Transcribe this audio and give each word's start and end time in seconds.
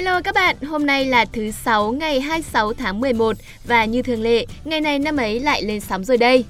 Hello 0.00 0.20
các 0.20 0.34
bạn, 0.34 0.56
hôm 0.62 0.86
nay 0.86 1.04
là 1.04 1.24
thứ 1.24 1.50
sáu 1.50 1.92
ngày 1.92 2.20
26 2.20 2.72
tháng 2.72 3.00
11 3.00 3.36
và 3.64 3.84
như 3.84 4.02
thường 4.02 4.22
lệ, 4.22 4.46
ngày 4.64 4.80
này 4.80 4.98
năm 4.98 5.16
ấy 5.16 5.40
lại 5.40 5.62
lên 5.62 5.80
sóng 5.80 6.04
rồi 6.04 6.16
đây. 6.16 6.44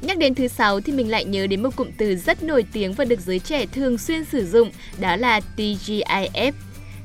Nhắc 0.00 0.18
đến 0.18 0.34
thứ 0.34 0.48
sáu 0.48 0.80
thì 0.80 0.92
mình 0.92 1.10
lại 1.10 1.24
nhớ 1.24 1.46
đến 1.46 1.62
một 1.62 1.76
cụm 1.76 1.88
từ 1.98 2.16
rất 2.16 2.42
nổi 2.42 2.64
tiếng 2.72 2.92
và 2.92 3.04
được 3.04 3.20
giới 3.20 3.38
trẻ 3.38 3.66
thường 3.66 3.98
xuyên 3.98 4.24
sử 4.24 4.46
dụng, 4.46 4.70
đó 4.98 5.16
là 5.16 5.40
TGIF. 5.56 6.52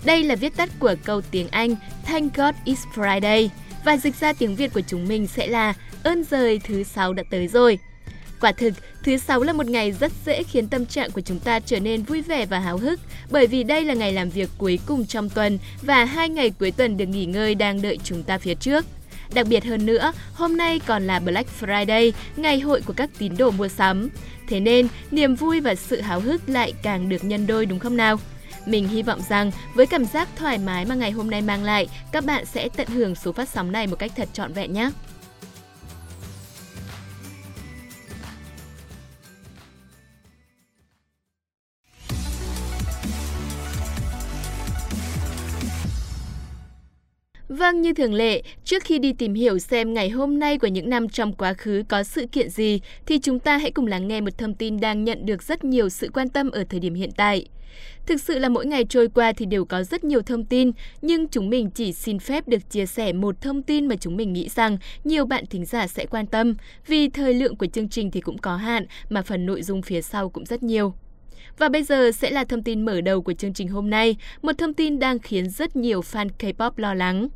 Đây 0.05 0.23
là 0.23 0.36
viết 0.36 0.55
tắt 0.55 0.70
của 0.79 0.95
câu 1.04 1.21
tiếng 1.32 1.48
Anh 1.48 1.75
Thank 2.05 2.36
God 2.36 2.55
it's 2.66 2.91
Friday 2.95 3.50
và 3.86 3.98
dịch 3.98 4.16
ra 4.20 4.34
tiếng 4.34 4.55
Việt 4.55 4.73
của 4.73 4.82
chúng 4.88 5.07
mình 5.07 5.27
sẽ 5.27 5.48
là 5.48 5.73
ơn 6.04 6.23
rời 6.23 6.59
thứ 6.63 6.84
sáu 6.84 7.13
đã 7.13 7.23
tới 7.32 7.48
rồi. 7.48 7.79
Quả 8.41 8.51
thực, 8.51 8.73
thứ 9.03 9.17
sáu 9.17 9.43
là 9.43 9.53
một 9.53 9.65
ngày 9.65 9.91
rất 9.91 10.11
dễ 10.25 10.43
khiến 10.43 10.67
tâm 10.67 10.85
trạng 10.85 11.11
của 11.11 11.21
chúng 11.21 11.39
ta 11.39 11.59
trở 11.59 11.79
nên 11.79 12.04
vui 12.04 12.21
vẻ 12.21 12.45
và 12.45 12.59
háo 12.59 12.77
hức, 12.77 12.99
bởi 13.32 13.47
vì 13.47 13.63
đây 13.63 13.86
là 13.86 13.93
ngày 13.93 14.13
làm 14.13 14.29
việc 14.29 14.49
cuối 14.57 14.79
cùng 14.86 15.05
trong 15.05 15.29
tuần 15.29 15.57
và 15.82 16.05
hai 16.05 16.29
ngày 16.29 16.51
cuối 16.59 16.71
tuần 16.71 16.97
được 16.97 17.05
nghỉ 17.05 17.25
ngơi 17.25 17.55
đang 17.55 17.82
đợi 17.82 17.99
chúng 18.04 18.23
ta 18.23 18.37
phía 18.37 18.55
trước. 18.55 18.85
Đặc 19.33 19.47
biệt 19.49 19.65
hơn 19.65 19.85
nữa, 19.85 20.13
hôm 20.33 20.57
nay 20.57 20.79
còn 20.85 21.07
là 21.07 21.19
Black 21.19 21.49
Friday, 21.61 22.11
ngày 22.35 22.59
hội 22.59 22.82
của 22.82 22.93
các 22.93 23.09
tín 23.18 23.37
đồ 23.37 23.51
mua 23.51 23.68
sắm. 23.68 24.09
Thế 24.47 24.60
nên, 24.60 24.87
niềm 25.11 25.35
vui 25.35 25.60
và 25.60 25.75
sự 25.75 26.01
háo 26.01 26.19
hức 26.19 26.49
lại 26.49 26.73
càng 26.83 27.10
được 27.10 27.23
nhân 27.23 27.47
đôi 27.47 27.65
đúng 27.65 27.79
không 27.79 27.97
nào? 27.97 28.18
Mình 28.65 28.87
hy 28.87 29.04
vọng 29.04 29.21
rằng 29.29 29.51
với 29.73 29.85
cảm 29.85 30.05
giác 30.05 30.29
thoải 30.35 30.57
mái 30.57 30.85
mà 30.85 30.96
ngày 30.96 31.11
hôm 31.11 31.29
nay 31.29 31.41
mang 31.41 31.63
lại, 31.63 31.87
các 32.11 32.25
bạn 32.25 32.45
sẽ 32.45 32.69
tận 32.75 32.88
hưởng 32.88 33.16
số 33.16 33.31
phát 33.31 33.49
sóng 33.49 33.71
này 33.71 33.88
một 33.88 33.99
cách 33.99 34.11
thật 34.16 34.30
trọn 34.33 34.53
vẹn 34.53 34.73
nhé. 34.73 34.89
Vâng, 47.53 47.81
như 47.81 47.94
thường 47.94 48.13
lệ, 48.13 48.41
trước 48.63 48.83
khi 48.83 48.99
đi 48.99 49.13
tìm 49.13 49.33
hiểu 49.33 49.59
xem 49.59 49.94
ngày 49.94 50.09
hôm 50.09 50.39
nay 50.39 50.57
của 50.57 50.67
những 50.67 50.89
năm 50.89 51.09
trong 51.09 51.33
quá 51.33 51.53
khứ 51.53 51.83
có 51.89 52.03
sự 52.03 52.25
kiện 52.31 52.49
gì, 52.49 52.80
thì 53.05 53.19
chúng 53.19 53.39
ta 53.39 53.57
hãy 53.57 53.71
cùng 53.71 53.88
lắng 53.88 54.07
nghe 54.07 54.21
một 54.21 54.38
thông 54.38 54.53
tin 54.53 54.80
đang 54.80 55.03
nhận 55.03 55.25
được 55.25 55.44
rất 55.44 55.63
nhiều 55.63 55.89
sự 55.89 56.09
quan 56.13 56.29
tâm 56.29 56.52
ở 56.52 56.63
thời 56.69 56.79
điểm 56.79 56.94
hiện 56.94 57.09
tại. 57.17 57.45
Thực 58.05 58.22
sự 58.22 58.39
là 58.39 58.49
mỗi 58.49 58.66
ngày 58.66 58.83
trôi 58.89 59.07
qua 59.07 59.33
thì 59.33 59.45
đều 59.45 59.66
có 59.66 59.83
rất 59.83 60.03
nhiều 60.03 60.22
thông 60.22 60.45
tin, 60.45 60.72
nhưng 61.02 61.27
chúng 61.27 61.49
mình 61.49 61.69
chỉ 61.72 61.94
xin 61.94 62.19
phép 62.19 62.47
được 62.47 62.69
chia 62.69 62.85
sẻ 62.85 63.13
một 63.13 63.41
thông 63.41 63.63
tin 63.63 63.88
mà 63.88 63.95
chúng 63.95 64.17
mình 64.17 64.33
nghĩ 64.33 64.49
rằng 64.49 64.77
nhiều 65.03 65.25
bạn 65.25 65.45
thính 65.45 65.66
giả 65.66 65.88
sẽ 65.88 66.05
quan 66.05 66.25
tâm, 66.25 66.55
vì 66.88 67.09
thời 67.09 67.33
lượng 67.33 67.55
của 67.55 67.67
chương 67.67 67.89
trình 67.89 68.11
thì 68.11 68.22
cũng 68.22 68.38
có 68.38 68.55
hạn 68.55 68.85
mà 69.09 69.22
phần 69.22 69.45
nội 69.45 69.63
dung 69.63 69.81
phía 69.81 70.02
sau 70.02 70.29
cũng 70.29 70.45
rất 70.45 70.63
nhiều. 70.63 70.94
Và 71.57 71.69
bây 71.69 71.83
giờ 71.83 72.11
sẽ 72.11 72.31
là 72.31 72.44
thông 72.44 72.63
tin 72.63 72.85
mở 72.85 73.02
đầu 73.02 73.22
của 73.22 73.33
chương 73.33 73.53
trình 73.53 73.67
hôm 73.67 73.89
nay, 73.89 74.16
một 74.41 74.57
thông 74.57 74.73
tin 74.73 74.99
đang 74.99 75.19
khiến 75.19 75.49
rất 75.49 75.75
nhiều 75.75 76.02
fan 76.02 76.29
K-pop 76.39 76.72
lo 76.75 76.94
lắng. 76.94 77.29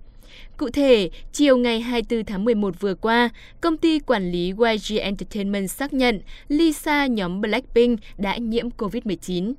Cụ 0.57 0.69
thể, 0.69 1.09
chiều 1.31 1.57
ngày 1.57 1.81
24 1.81 2.25
tháng 2.25 2.45
11 2.45 2.79
vừa 2.79 2.95
qua, 2.95 3.29
công 3.61 3.77
ty 3.77 3.99
quản 3.99 4.31
lý 4.31 4.47
YG 4.47 4.97
Entertainment 4.99 5.71
xác 5.71 5.93
nhận 5.93 6.21
Lisa 6.47 7.05
nhóm 7.05 7.41
Blackpink 7.41 7.99
đã 8.17 8.37
nhiễm 8.37 8.69
COVID-19. 8.77 9.53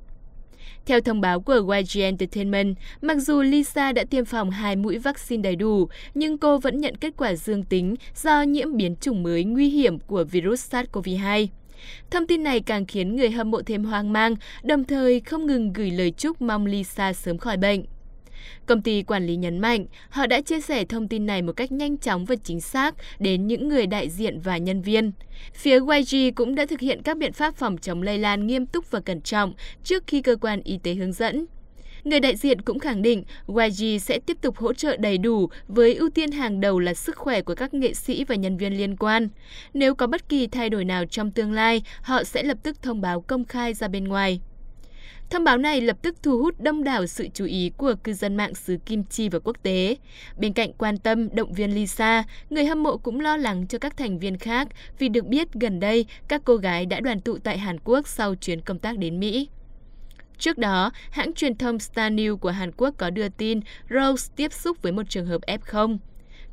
Theo 0.85 1.01
thông 1.01 1.21
báo 1.21 1.39
của 1.39 1.75
YG 1.77 2.01
Entertainment, 2.01 2.75
mặc 3.01 3.17
dù 3.17 3.41
Lisa 3.41 3.91
đã 3.91 4.03
tiêm 4.03 4.25
phòng 4.25 4.51
hai 4.51 4.75
mũi 4.75 4.97
vaccine 4.97 5.41
đầy 5.41 5.55
đủ, 5.55 5.87
nhưng 6.13 6.37
cô 6.37 6.57
vẫn 6.57 6.81
nhận 6.81 6.95
kết 6.95 7.13
quả 7.17 7.35
dương 7.35 7.63
tính 7.63 7.95
do 8.15 8.41
nhiễm 8.41 8.77
biến 8.77 8.95
chủng 9.01 9.23
mới 9.23 9.43
nguy 9.43 9.69
hiểm 9.69 9.99
của 9.99 10.23
virus 10.23 10.73
SARS-CoV-2. 10.73 11.47
Thông 12.11 12.27
tin 12.27 12.43
này 12.43 12.59
càng 12.59 12.85
khiến 12.85 13.15
người 13.15 13.31
hâm 13.31 13.51
mộ 13.51 13.61
thêm 13.61 13.83
hoang 13.83 14.13
mang, 14.13 14.35
đồng 14.63 14.83
thời 14.83 15.19
không 15.19 15.45
ngừng 15.45 15.73
gửi 15.73 15.91
lời 15.91 16.11
chúc 16.11 16.41
mong 16.41 16.65
Lisa 16.65 17.13
sớm 17.13 17.37
khỏi 17.37 17.57
bệnh. 17.57 17.85
Công 18.65 18.81
ty 18.81 19.03
quản 19.03 19.25
lý 19.25 19.35
nhấn 19.35 19.59
mạnh, 19.59 19.85
họ 20.09 20.27
đã 20.27 20.41
chia 20.41 20.61
sẻ 20.61 20.85
thông 20.85 21.07
tin 21.07 21.25
này 21.25 21.41
một 21.41 21.53
cách 21.53 21.71
nhanh 21.71 21.97
chóng 21.97 22.25
và 22.25 22.35
chính 22.43 22.61
xác 22.61 22.95
đến 23.19 23.47
những 23.47 23.69
người 23.69 23.87
đại 23.87 24.09
diện 24.09 24.39
và 24.39 24.57
nhân 24.57 24.81
viên. 24.81 25.11
Phía 25.53 25.79
YG 25.79 26.35
cũng 26.35 26.55
đã 26.55 26.65
thực 26.65 26.79
hiện 26.79 27.01
các 27.03 27.17
biện 27.17 27.33
pháp 27.33 27.55
phòng 27.55 27.77
chống 27.77 28.01
lây 28.01 28.17
lan 28.17 28.47
nghiêm 28.47 28.65
túc 28.65 28.91
và 28.91 28.99
cẩn 28.99 29.21
trọng 29.21 29.53
trước 29.83 30.03
khi 30.07 30.21
cơ 30.21 30.35
quan 30.41 30.61
y 30.63 30.77
tế 30.77 30.93
hướng 30.93 31.13
dẫn. 31.13 31.45
Người 32.03 32.19
đại 32.19 32.35
diện 32.35 32.61
cũng 32.61 32.79
khẳng 32.79 33.01
định 33.01 33.23
YG 33.47 33.99
sẽ 33.99 34.19
tiếp 34.19 34.37
tục 34.41 34.57
hỗ 34.57 34.73
trợ 34.73 34.97
đầy 34.97 35.17
đủ 35.17 35.49
với 35.67 35.95
ưu 35.95 36.09
tiên 36.09 36.31
hàng 36.31 36.61
đầu 36.61 36.79
là 36.79 36.93
sức 36.93 37.15
khỏe 37.15 37.41
của 37.41 37.55
các 37.55 37.73
nghệ 37.73 37.93
sĩ 37.93 38.23
và 38.23 38.35
nhân 38.35 38.57
viên 38.57 38.77
liên 38.77 38.95
quan. 38.97 39.29
Nếu 39.73 39.95
có 39.95 40.07
bất 40.07 40.29
kỳ 40.29 40.47
thay 40.47 40.69
đổi 40.69 40.85
nào 40.85 41.05
trong 41.05 41.31
tương 41.31 41.51
lai, 41.51 41.83
họ 42.01 42.23
sẽ 42.23 42.43
lập 42.43 42.57
tức 42.63 42.81
thông 42.81 43.01
báo 43.01 43.21
công 43.21 43.45
khai 43.45 43.73
ra 43.73 43.87
bên 43.87 44.03
ngoài. 44.03 44.41
Thông 45.29 45.43
báo 45.43 45.57
này 45.57 45.81
lập 45.81 45.97
tức 46.01 46.15
thu 46.23 46.37
hút 46.37 46.55
đông 46.59 46.83
đảo 46.83 47.07
sự 47.07 47.27
chú 47.33 47.45
ý 47.45 47.71
của 47.77 47.95
cư 48.03 48.13
dân 48.13 48.35
mạng 48.35 48.55
xứ 48.55 48.77
Kim 48.85 49.03
Chi 49.03 49.29
và 49.29 49.39
quốc 49.39 49.57
tế. 49.63 49.95
Bên 50.37 50.53
cạnh 50.53 50.73
quan 50.77 50.97
tâm, 50.97 51.35
động 51.35 51.53
viên 51.53 51.75
Lisa, 51.75 52.23
người 52.49 52.65
hâm 52.65 52.83
mộ 52.83 52.97
cũng 52.97 53.19
lo 53.19 53.37
lắng 53.37 53.67
cho 53.67 53.77
các 53.77 53.97
thành 53.97 54.19
viên 54.19 54.37
khác 54.37 54.67
vì 54.99 55.09
được 55.09 55.25
biết 55.25 55.53
gần 55.53 55.79
đây 55.79 56.05
các 56.27 56.41
cô 56.45 56.55
gái 56.55 56.85
đã 56.85 56.99
đoàn 56.99 57.19
tụ 57.19 57.37
tại 57.37 57.57
Hàn 57.57 57.77
Quốc 57.83 58.07
sau 58.07 58.35
chuyến 58.35 58.61
công 58.61 58.79
tác 58.79 58.97
đến 58.97 59.19
Mỹ. 59.19 59.49
Trước 60.37 60.57
đó, 60.57 60.91
hãng 61.11 61.33
truyền 61.33 61.55
thông 61.57 61.79
Star 61.79 62.13
News 62.13 62.37
của 62.37 62.51
Hàn 62.51 62.71
Quốc 62.77 62.93
có 62.97 63.09
đưa 63.09 63.29
tin 63.29 63.59
Rose 63.89 64.33
tiếp 64.35 64.53
xúc 64.53 64.81
với 64.81 64.91
một 64.91 65.09
trường 65.09 65.25
hợp 65.25 65.41
F0. 65.41 65.97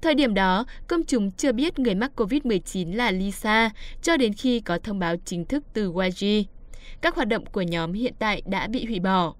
Thời 0.03 0.15
điểm 0.15 0.35
đó, 0.35 0.67
công 0.87 1.05
chúng 1.05 1.31
chưa 1.31 1.53
biết 1.53 1.79
người 1.79 1.95
mắc 1.95 2.11
COVID-19 2.17 2.97
là 2.97 3.11
Lisa, 3.11 3.71
cho 4.03 4.17
đến 4.17 4.33
khi 4.33 4.61
có 4.61 4.79
thông 4.79 4.99
báo 4.99 5.17
chính 5.25 5.45
thức 5.45 5.65
từ 5.73 5.93
YG 5.93 6.54
các 7.01 7.15
hoạt 7.15 7.29
động 7.29 7.47
của 7.47 7.63
nhóm 7.63 7.93
hiện 7.93 8.15
tại 8.19 8.43
đã 8.47 8.67
bị 8.67 8.85
hủy 8.85 9.01
bỏ. 9.01 9.35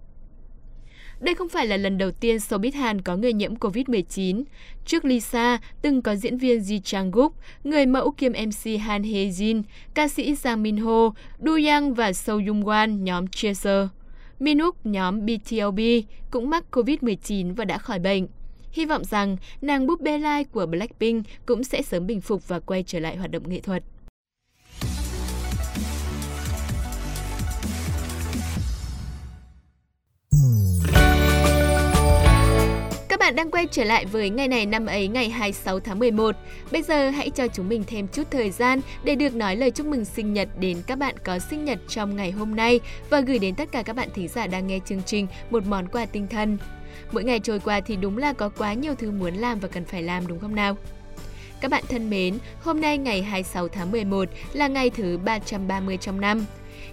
Đây 1.21 1.35
không 1.35 1.49
phải 1.49 1.67
là 1.67 1.77
lần 1.77 1.99
đầu 1.99 2.11
tiên 2.11 2.37
showbiz 2.37 2.73
Hàn 2.75 3.01
có 3.01 3.17
người 3.17 3.33
nhiễm 3.33 3.55
COVID-19. 3.55 4.43
Trước 4.85 5.05
Lisa, 5.05 5.59
từng 5.83 6.03
có 6.03 6.17
diễn 6.17 6.39
viên 6.39 6.61
Ji 6.61 6.81
Chang-guk, 6.81 7.31
người 7.65 7.87
mẫu 7.87 8.11
kiêm 8.11 8.33
MC 8.33 8.81
Han 8.81 9.03
Hye-jin, 9.03 9.63
ca 9.95 10.09
sĩ 10.09 10.33
Jang 10.33 10.63
Min-ho, 10.63 11.15
Du 11.39 11.67
Yang 11.67 11.95
và 11.95 12.13
Seo 12.13 12.41
Young-wan 12.41 13.03
nhóm 13.03 13.27
Chaser. 13.27 13.87
Minuk 14.41 14.87
nhóm 14.87 15.27
BTOB 15.27 15.81
cũng 16.31 16.51
mắc 16.51 16.65
COVID-19 16.71 17.55
và 17.55 17.65
đã 17.65 17.79
khỏi 17.79 17.99
bệnh. 17.99 18.27
Hy 18.73 18.85
vọng 18.85 19.05
rằng 19.05 19.37
nàng 19.63 19.87
búp 19.87 20.01
bê 20.01 20.19
lai 20.19 20.45
của 20.45 20.67
Blackpink 20.67 21.27
cũng 21.47 21.65
sẽ 21.65 21.83
sớm 21.83 22.07
bình 22.07 22.21
phục 22.21 22.49
và 22.49 22.61
quay 22.61 22.83
trở 22.87 22.99
lại 22.99 23.17
hoạt 23.17 23.31
động 23.31 23.49
nghệ 23.49 23.61
thuật. 23.61 23.83
Bạn 33.25 33.37
đang 33.37 33.51
quay 33.51 33.67
trở 33.67 33.85
lại 33.85 34.07
với 34.07 34.31
ngày 34.31 34.49
này 34.49 34.67
năm 34.67 34.87
ấy 34.87 35.09
ngày 35.09 35.31
26 35.31 35.81
tháng 35.81 35.99
11. 35.99 36.37
Bây 36.73 36.83
giờ 36.83 37.11
hãy 37.11 37.31
cho 37.31 37.49
chúng 37.49 37.69
mình 37.69 37.85
thêm 37.87 38.09
chút 38.09 38.23
thời 38.31 38.51
gian 38.51 38.81
để 39.05 39.15
được 39.15 39.35
nói 39.35 39.57
lời 39.57 39.71
chúc 39.71 39.87
mừng 39.87 40.05
sinh 40.05 40.33
nhật 40.33 40.49
đến 40.61 40.83
các 40.87 40.99
bạn 40.99 41.15
có 41.25 41.39
sinh 41.39 41.65
nhật 41.65 41.79
trong 41.89 42.17
ngày 42.17 42.31
hôm 42.31 42.57
nay 42.57 42.81
và 43.11 43.21
gửi 43.21 43.39
đến 43.39 43.55
tất 43.55 43.73
cả 43.73 43.83
các 43.83 43.97
bạn 43.97 44.09
thính 44.15 44.29
giả 44.29 44.47
đang 44.47 44.67
nghe 44.67 44.79
chương 44.85 45.03
trình 45.07 45.27
một 45.51 45.67
món 45.67 45.89
quà 45.89 46.07
tinh 46.07 46.27
thần. 46.29 46.59
Mỗi 47.13 47.25
ngày 47.25 47.41
trôi 47.41 47.59
qua 47.59 47.81
thì 47.81 47.97
đúng 47.97 48.19
là 48.19 48.33
có 48.33 48.49
quá 48.49 48.73
nhiều 48.75 48.95
thứ 48.95 49.11
muốn 49.11 49.35
làm 49.35 49.61
và 49.61 49.69
cần 49.69 49.85
phải 49.85 50.03
làm 50.03 50.27
đúng 50.27 50.39
không 50.39 50.55
nào? 50.55 50.77
Các 51.61 51.71
bạn 51.71 51.85
thân 51.89 52.11
mến, 52.11 52.39
hôm 52.61 52.81
nay 52.81 52.99
ngày 52.99 53.23
26 53.23 53.69
tháng 53.69 53.93
11 53.93 54.29
là 54.53 54.69
ngày 54.69 54.91
thứ 54.91 55.19
330 55.19 55.97
trong 55.97 56.21
năm. 56.21 56.47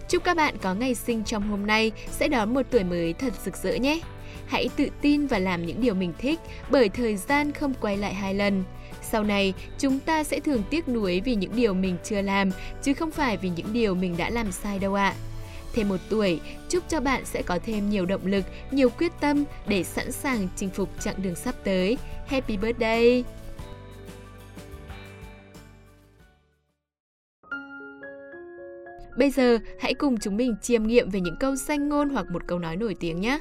Chúc 0.10 0.24
các 0.24 0.38
bạn 0.38 0.56
có 0.62 0.74
ngày 0.74 0.96
sinh 0.96 1.24
trong 1.24 1.50
hôm 1.50 1.68
nay 1.68 1.92
sẽ 2.12 2.28
đón 2.28 2.54
một 2.54 2.66
tuổi 2.70 2.84
mới 2.84 3.14
thật 3.14 3.34
rực 3.46 3.58
rỡ 3.58 3.76
nhé! 3.76 4.00
Hãy 4.48 4.70
tự 4.76 4.88
tin 5.02 5.28
và 5.28 5.40
làm 5.40 5.66
những 5.66 5.82
điều 5.82 5.94
mình 5.94 6.14
thích 6.18 6.40
bởi 6.70 6.90
thời 6.90 7.18
gian 7.18 7.52
không 7.52 7.74
quay 7.82 7.98
lại 7.98 8.14
hai 8.14 8.34
lần. 8.34 8.64
Sau 9.02 9.24
này, 9.24 9.54
chúng 9.80 10.00
ta 10.00 10.24
sẽ 10.24 10.40
thường 10.40 10.64
tiếc 10.70 10.88
nuối 10.88 11.22
vì 11.26 11.36
những 11.36 11.56
điều 11.56 11.74
mình 11.74 11.98
chưa 12.04 12.22
làm, 12.22 12.52
chứ 12.82 12.94
không 12.94 13.12
phải 13.12 13.38
vì 13.38 13.50
những 13.56 13.74
điều 13.74 13.96
mình 13.96 14.18
đã 14.18 14.30
làm 14.30 14.52
sai 14.52 14.80
đâu 14.80 14.94
ạ. 14.94 15.14
Thêm 15.74 15.90
một 15.90 16.00
tuổi, 16.10 16.40
chúc 16.70 16.84
cho 16.90 17.00
bạn 17.00 17.26
sẽ 17.26 17.42
có 17.42 17.60
thêm 17.66 17.90
nhiều 17.90 18.06
động 18.06 18.26
lực, 18.26 18.46
nhiều 18.72 18.90
quyết 18.90 19.12
tâm 19.20 19.44
để 19.68 19.84
sẵn 19.84 20.12
sàng 20.12 20.48
chinh 20.56 20.70
phục 20.70 20.90
chặng 21.04 21.16
đường 21.18 21.36
sắp 21.36 21.56
tới. 21.64 21.98
Happy 22.28 22.58
birthday! 22.58 23.24
Bây 29.18 29.30
giờ, 29.30 29.58
hãy 29.80 29.94
cùng 29.94 30.18
chúng 30.18 30.38
mình 30.38 30.56
chiêm 30.62 30.84
nghiệm 30.84 31.10
về 31.10 31.20
những 31.20 31.38
câu 31.40 31.56
danh 31.56 31.90
ngôn 31.90 32.10
hoặc 32.10 32.26
một 32.32 32.48
câu 32.48 32.60
nói 32.60 32.76
nổi 32.76 32.96
tiếng 33.00 33.22
nhé. 33.22 33.40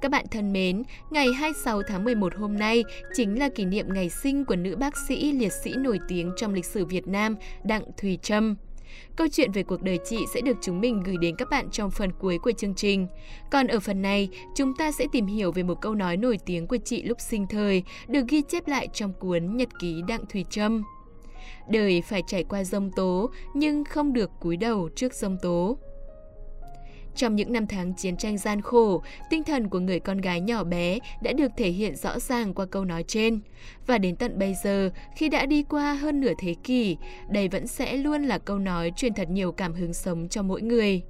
Các 0.00 0.10
bạn 0.10 0.24
thân 0.30 0.52
mến, 0.52 0.82
ngày 1.10 1.32
26 1.32 1.82
tháng 1.82 2.04
11 2.04 2.34
hôm 2.34 2.58
nay 2.58 2.84
chính 3.14 3.38
là 3.38 3.48
kỷ 3.48 3.64
niệm 3.64 3.86
ngày 3.94 4.08
sinh 4.08 4.44
của 4.44 4.56
nữ 4.56 4.76
bác 4.76 4.94
sĩ 5.08 5.32
liệt 5.32 5.52
sĩ 5.64 5.72
nổi 5.76 5.98
tiếng 6.08 6.32
trong 6.36 6.54
lịch 6.54 6.64
sử 6.64 6.84
Việt 6.84 7.08
Nam 7.08 7.36
Đặng 7.64 7.82
Thùy 7.96 8.18
Trâm. 8.22 8.56
Câu 9.16 9.26
chuyện 9.32 9.52
về 9.52 9.62
cuộc 9.62 9.82
đời 9.82 9.98
chị 10.04 10.18
sẽ 10.34 10.40
được 10.40 10.56
chúng 10.62 10.80
mình 10.80 11.02
gửi 11.02 11.16
đến 11.20 11.36
các 11.36 11.48
bạn 11.50 11.70
trong 11.70 11.90
phần 11.90 12.10
cuối 12.18 12.38
của 12.38 12.52
chương 12.52 12.74
trình. 12.74 13.06
Còn 13.50 13.66
ở 13.66 13.80
phần 13.80 14.02
này, 14.02 14.28
chúng 14.56 14.72
ta 14.78 14.92
sẽ 14.92 15.06
tìm 15.12 15.26
hiểu 15.26 15.52
về 15.52 15.62
một 15.62 15.80
câu 15.80 15.94
nói 15.94 16.16
nổi 16.16 16.38
tiếng 16.46 16.66
của 16.66 16.78
chị 16.84 17.02
lúc 17.02 17.20
sinh 17.20 17.46
thời, 17.46 17.82
được 18.08 18.22
ghi 18.28 18.42
chép 18.42 18.68
lại 18.68 18.88
trong 18.92 19.12
cuốn 19.12 19.56
Nhật 19.56 19.68
ký 19.80 20.02
Đặng 20.08 20.26
Thùy 20.32 20.44
Trâm. 20.50 20.82
Đời 21.68 22.02
phải 22.02 22.22
trải 22.26 22.44
qua 22.44 22.64
dông 22.64 22.90
tố, 22.96 23.30
nhưng 23.54 23.84
không 23.84 24.12
được 24.12 24.30
cúi 24.40 24.56
đầu 24.56 24.88
trước 24.96 25.14
dông 25.14 25.36
tố. 25.42 25.78
Trong 27.16 27.36
những 27.36 27.52
năm 27.52 27.66
tháng 27.66 27.94
chiến 27.94 28.16
tranh 28.16 28.38
gian 28.38 28.60
khổ, 28.60 29.02
tinh 29.30 29.44
thần 29.44 29.68
của 29.68 29.78
người 29.78 30.00
con 30.00 30.18
gái 30.18 30.40
nhỏ 30.40 30.64
bé 30.64 30.98
đã 31.22 31.32
được 31.32 31.52
thể 31.56 31.70
hiện 31.70 31.96
rõ 31.96 32.18
ràng 32.18 32.54
qua 32.54 32.66
câu 32.66 32.84
nói 32.84 33.04
trên. 33.08 33.40
Và 33.86 33.98
đến 33.98 34.16
tận 34.16 34.38
bây 34.38 34.54
giờ, 34.64 34.90
khi 35.16 35.28
đã 35.28 35.46
đi 35.46 35.62
qua 35.62 35.94
hơn 35.94 36.20
nửa 36.20 36.32
thế 36.38 36.54
kỷ, 36.64 36.96
đây 37.30 37.48
vẫn 37.48 37.66
sẽ 37.66 37.96
luôn 37.96 38.22
là 38.22 38.38
câu 38.38 38.58
nói 38.58 38.92
truyền 38.96 39.14
thật 39.14 39.30
nhiều 39.30 39.52
cảm 39.52 39.74
hứng 39.74 39.94
sống 39.94 40.28
cho 40.28 40.42
mỗi 40.42 40.62
người. 40.62 41.02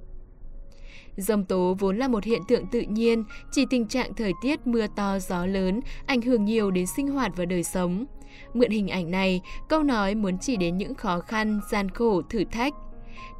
Dông 1.17 1.45
tố 1.45 1.75
vốn 1.79 1.97
là 1.97 2.07
một 2.07 2.23
hiện 2.23 2.41
tượng 2.47 2.65
tự 2.71 2.81
nhiên, 2.81 3.23
chỉ 3.51 3.65
tình 3.69 3.87
trạng 3.87 4.13
thời 4.13 4.31
tiết 4.41 4.67
mưa 4.67 4.87
to 4.95 5.19
gió 5.19 5.45
lớn 5.45 5.79
ảnh 6.05 6.21
hưởng 6.21 6.45
nhiều 6.45 6.71
đến 6.71 6.85
sinh 6.95 7.07
hoạt 7.07 7.31
và 7.35 7.45
đời 7.45 7.63
sống. 7.63 8.05
Mượn 8.53 8.69
hình 8.69 8.87
ảnh 8.87 9.11
này, 9.11 9.41
câu 9.69 9.83
nói 9.83 10.15
muốn 10.15 10.37
chỉ 10.37 10.57
đến 10.57 10.77
những 10.77 10.95
khó 10.95 11.19
khăn, 11.19 11.59
gian 11.71 11.89
khổ, 11.89 12.21
thử 12.29 12.43
thách. 12.51 12.73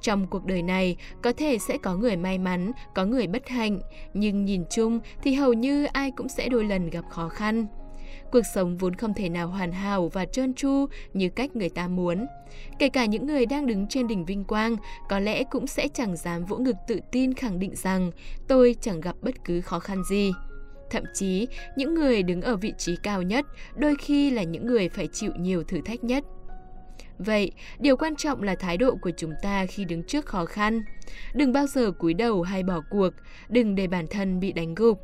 Trong 0.02 0.28
cuộc 0.28 0.46
đời 0.46 0.62
này, 0.62 0.98
có 1.22 1.34
thể 1.38 1.58
sẽ 1.58 1.78
có 1.78 1.96
người 1.96 2.16
may 2.16 2.38
mắn, 2.38 2.72
có 2.96 3.06
người 3.06 3.28
bất 3.28 3.48
hạnh, 3.50 3.80
nhưng 4.14 4.46
nhìn 4.46 4.64
chung 4.70 5.00
thì 5.24 5.34
hầu 5.34 5.54
như 5.54 5.86
ai 5.86 6.12
cũng 6.12 6.30
sẽ 6.30 6.50
đôi 6.50 6.64
lần 6.64 6.90
gặp 6.90 7.06
khó 7.10 7.30
khăn. 7.30 7.68
Cuộc 8.32 8.42
sống 8.56 8.78
vốn 8.78 8.96
không 8.96 9.14
thể 9.14 9.30
nào 9.30 9.48
hoàn 9.48 9.72
hảo 9.72 10.10
và 10.14 10.26
trơn 10.26 10.54
tru 10.54 10.86
như 11.14 11.30
cách 11.30 11.56
người 11.56 11.70
ta 11.70 11.88
muốn. 11.88 12.26
Kể 12.80 12.90
cả 12.90 13.06
những 13.06 13.28
người 13.28 13.46
đang 13.46 13.66
đứng 13.66 13.88
trên 13.88 14.08
đỉnh 14.08 14.26
vinh 14.26 14.44
quang, 14.44 14.76
có 15.10 15.20
lẽ 15.20 15.44
cũng 15.44 15.68
sẽ 15.68 15.88
chẳng 15.88 16.16
dám 16.16 16.46
vỗ 16.46 16.58
ngực 16.58 16.76
tự 16.88 17.00
tin 17.12 17.34
khẳng 17.34 17.60
định 17.60 17.76
rằng 17.76 18.12
tôi 18.48 18.76
chẳng 18.82 19.02
gặp 19.02 19.16
bất 19.22 19.46
cứ 19.46 19.62
khó 19.62 19.80
khăn 19.80 20.04
gì. 20.04 20.32
Thậm 20.90 21.04
chí, 21.14 21.48
những 21.76 21.94
người 21.94 22.24
đứng 22.24 22.42
ở 22.42 22.56
vị 22.56 22.74
trí 22.78 22.96
cao 23.04 23.22
nhất 23.22 23.46
đôi 23.76 23.96
khi 24.02 24.30
là 24.30 24.44
những 24.44 24.68
người 24.68 24.90
phải 24.90 25.08
chịu 25.08 25.32
nhiều 25.40 25.64
thử 25.64 25.82
thách 25.86 26.04
nhất. 26.04 26.24
Vậy, 27.20 27.52
điều 27.80 27.98
quan 27.98 28.16
trọng 28.16 28.44
là 28.44 28.56
thái 28.56 28.78
độ 28.78 28.96
của 29.02 29.12
chúng 29.18 29.34
ta 29.44 29.66
khi 29.66 29.86
đứng 29.86 30.04
trước 30.04 30.26
khó 30.26 30.46
khăn. 30.46 30.82
Đừng 31.34 31.54
bao 31.54 31.68
giờ 31.68 31.92
cúi 31.92 32.14
đầu 32.14 32.42
hay 32.42 32.64
bỏ 32.64 32.82
cuộc, 32.90 33.10
đừng 33.50 33.76
để 33.76 33.88
bản 33.88 34.08
thân 34.08 34.40
bị 34.40 34.52
đánh 34.52 34.76
gục. 34.76 35.00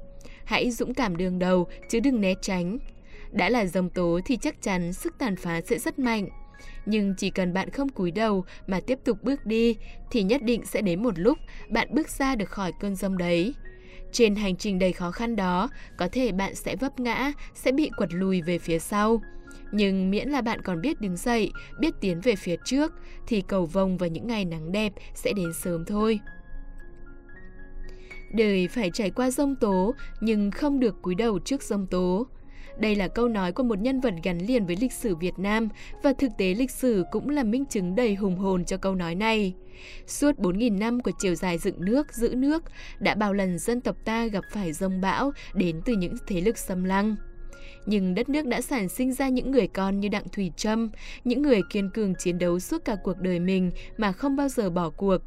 Hãy 0.46 0.72
dũng 0.72 0.94
cảm 0.94 1.18
đương 1.18 1.40
đầu 1.40 1.68
chứ 1.90 2.00
đừng 2.00 2.22
né 2.22 2.34
tránh. 2.42 2.78
Đã 3.32 3.50
là 3.50 3.66
dòng 3.66 3.90
tố 3.90 4.20
thì 4.26 4.38
chắc 4.38 4.62
chắn 4.62 4.94
sức 4.94 5.16
tàn 5.20 5.36
phá 5.36 5.62
sẽ 5.62 5.80
rất 5.80 6.00
mạnh. 6.00 6.28
Nhưng 6.86 7.14
chỉ 7.18 7.30
cần 7.30 7.54
bạn 7.54 7.70
không 7.70 7.90
cúi 7.90 8.12
đầu 8.12 8.46
mà 8.68 8.80
tiếp 8.88 9.00
tục 9.04 9.18
bước 9.24 9.46
đi 9.46 9.76
thì 10.12 10.24
nhất 10.24 10.44
định 10.44 10.66
sẽ 10.66 10.82
đến 10.82 11.04
một 11.04 11.20
lúc 11.20 11.38
bạn 11.70 11.88
bước 11.92 12.10
ra 12.10 12.36
được 12.36 12.50
khỏi 12.50 12.72
cơn 12.80 12.96
rông 12.96 13.18
đấy. 13.18 13.54
Trên 14.14 14.36
hành 14.36 14.56
trình 14.56 14.80
đầy 14.80 14.92
khó 14.94 15.12
khăn 15.12 15.36
đó, 15.36 15.70
có 15.98 16.08
thể 16.12 16.32
bạn 16.32 16.56
sẽ 16.56 16.76
vấp 16.76 17.00
ngã, 17.00 17.32
sẽ 17.54 17.72
bị 17.72 17.92
quật 17.98 18.14
lùi 18.14 18.42
về 18.42 18.58
phía 18.58 18.80
sau. 18.80 19.22
Nhưng 19.72 20.12
miễn 20.12 20.30
là 20.30 20.42
bạn 20.42 20.62
còn 20.62 20.82
biết 20.82 21.02
đứng 21.02 21.18
dậy, 21.18 21.52
biết 21.80 21.94
tiến 22.02 22.22
về 22.22 22.36
phía 22.36 22.56
trước, 22.66 22.94
thì 23.28 23.42
cầu 23.42 23.66
vồng 23.66 23.98
và 23.98 24.08
những 24.08 24.28
ngày 24.28 24.46
nắng 24.46 24.72
đẹp 24.72 24.94
sẽ 25.16 25.34
đến 25.34 25.54
sớm 25.54 25.86
thôi. 25.86 26.20
Đời 28.34 28.68
phải 28.68 28.90
trải 28.94 29.10
qua 29.10 29.32
rông 29.32 29.56
tố, 29.56 29.94
nhưng 30.22 30.52
không 30.52 30.80
được 30.80 31.02
cúi 31.02 31.16
đầu 31.16 31.40
trước 31.40 31.64
rông 31.64 31.88
tố. 31.88 32.28
Đây 32.78 32.96
là 32.96 33.08
câu 33.08 33.28
nói 33.28 33.52
của 33.52 33.64
một 33.64 33.80
nhân 33.80 34.00
vật 34.00 34.14
gắn 34.24 34.38
liền 34.38 34.66
với 34.66 34.76
lịch 34.76 34.94
sử 34.94 35.16
Việt 35.16 35.40
Nam 35.40 35.70
và 36.04 36.14
thực 36.14 36.32
tế 36.38 36.54
lịch 36.54 36.72
sử 36.72 37.04
cũng 37.12 37.30
là 37.30 37.44
minh 37.44 37.66
chứng 37.66 37.96
đầy 37.96 38.16
hùng 38.16 38.38
hồn 38.38 38.66
cho 38.66 38.78
câu 38.78 38.96
nói 38.96 39.16
này. 39.16 39.54
Suốt 40.08 40.40
4.000 40.40 40.78
năm 40.78 41.00
của 41.00 41.12
chiều 41.20 41.36
dài 41.36 41.58
dựng 41.58 41.86
nước, 41.86 42.14
giữ 42.14 42.36
nước, 42.36 42.64
đã 43.00 43.16
bao 43.16 43.34
lần 43.34 43.60
dân 43.60 43.82
tộc 43.82 43.96
ta 44.06 44.26
gặp 44.26 44.44
phải 44.52 44.74
rông 44.74 45.02
bão 45.02 45.32
đến 45.54 45.82
từ 45.86 45.94
những 45.94 46.16
thế 46.28 46.42
lực 46.42 46.58
xâm 46.58 46.84
lăng. 46.84 47.16
Nhưng 47.86 48.16
đất 48.16 48.30
nước 48.30 48.46
đã 48.46 48.62
sản 48.62 48.90
sinh 48.90 49.14
ra 49.14 49.30
những 49.30 49.52
người 49.52 49.68
con 49.68 50.00
như 50.00 50.10
Đặng 50.10 50.30
Thùy 50.30 50.52
Trâm, 50.58 50.90
những 51.24 51.42
người 51.42 51.62
kiên 51.70 51.90
cường 51.90 52.16
chiến 52.16 52.40
đấu 52.40 52.60
suốt 52.60 52.86
cả 52.86 52.96
cuộc 53.04 53.18
đời 53.18 53.40
mình 53.40 53.72
mà 53.98 54.12
không 54.12 54.36
bao 54.36 54.50
giờ 54.50 54.70
bỏ 54.70 54.90
cuộc. 54.90 55.18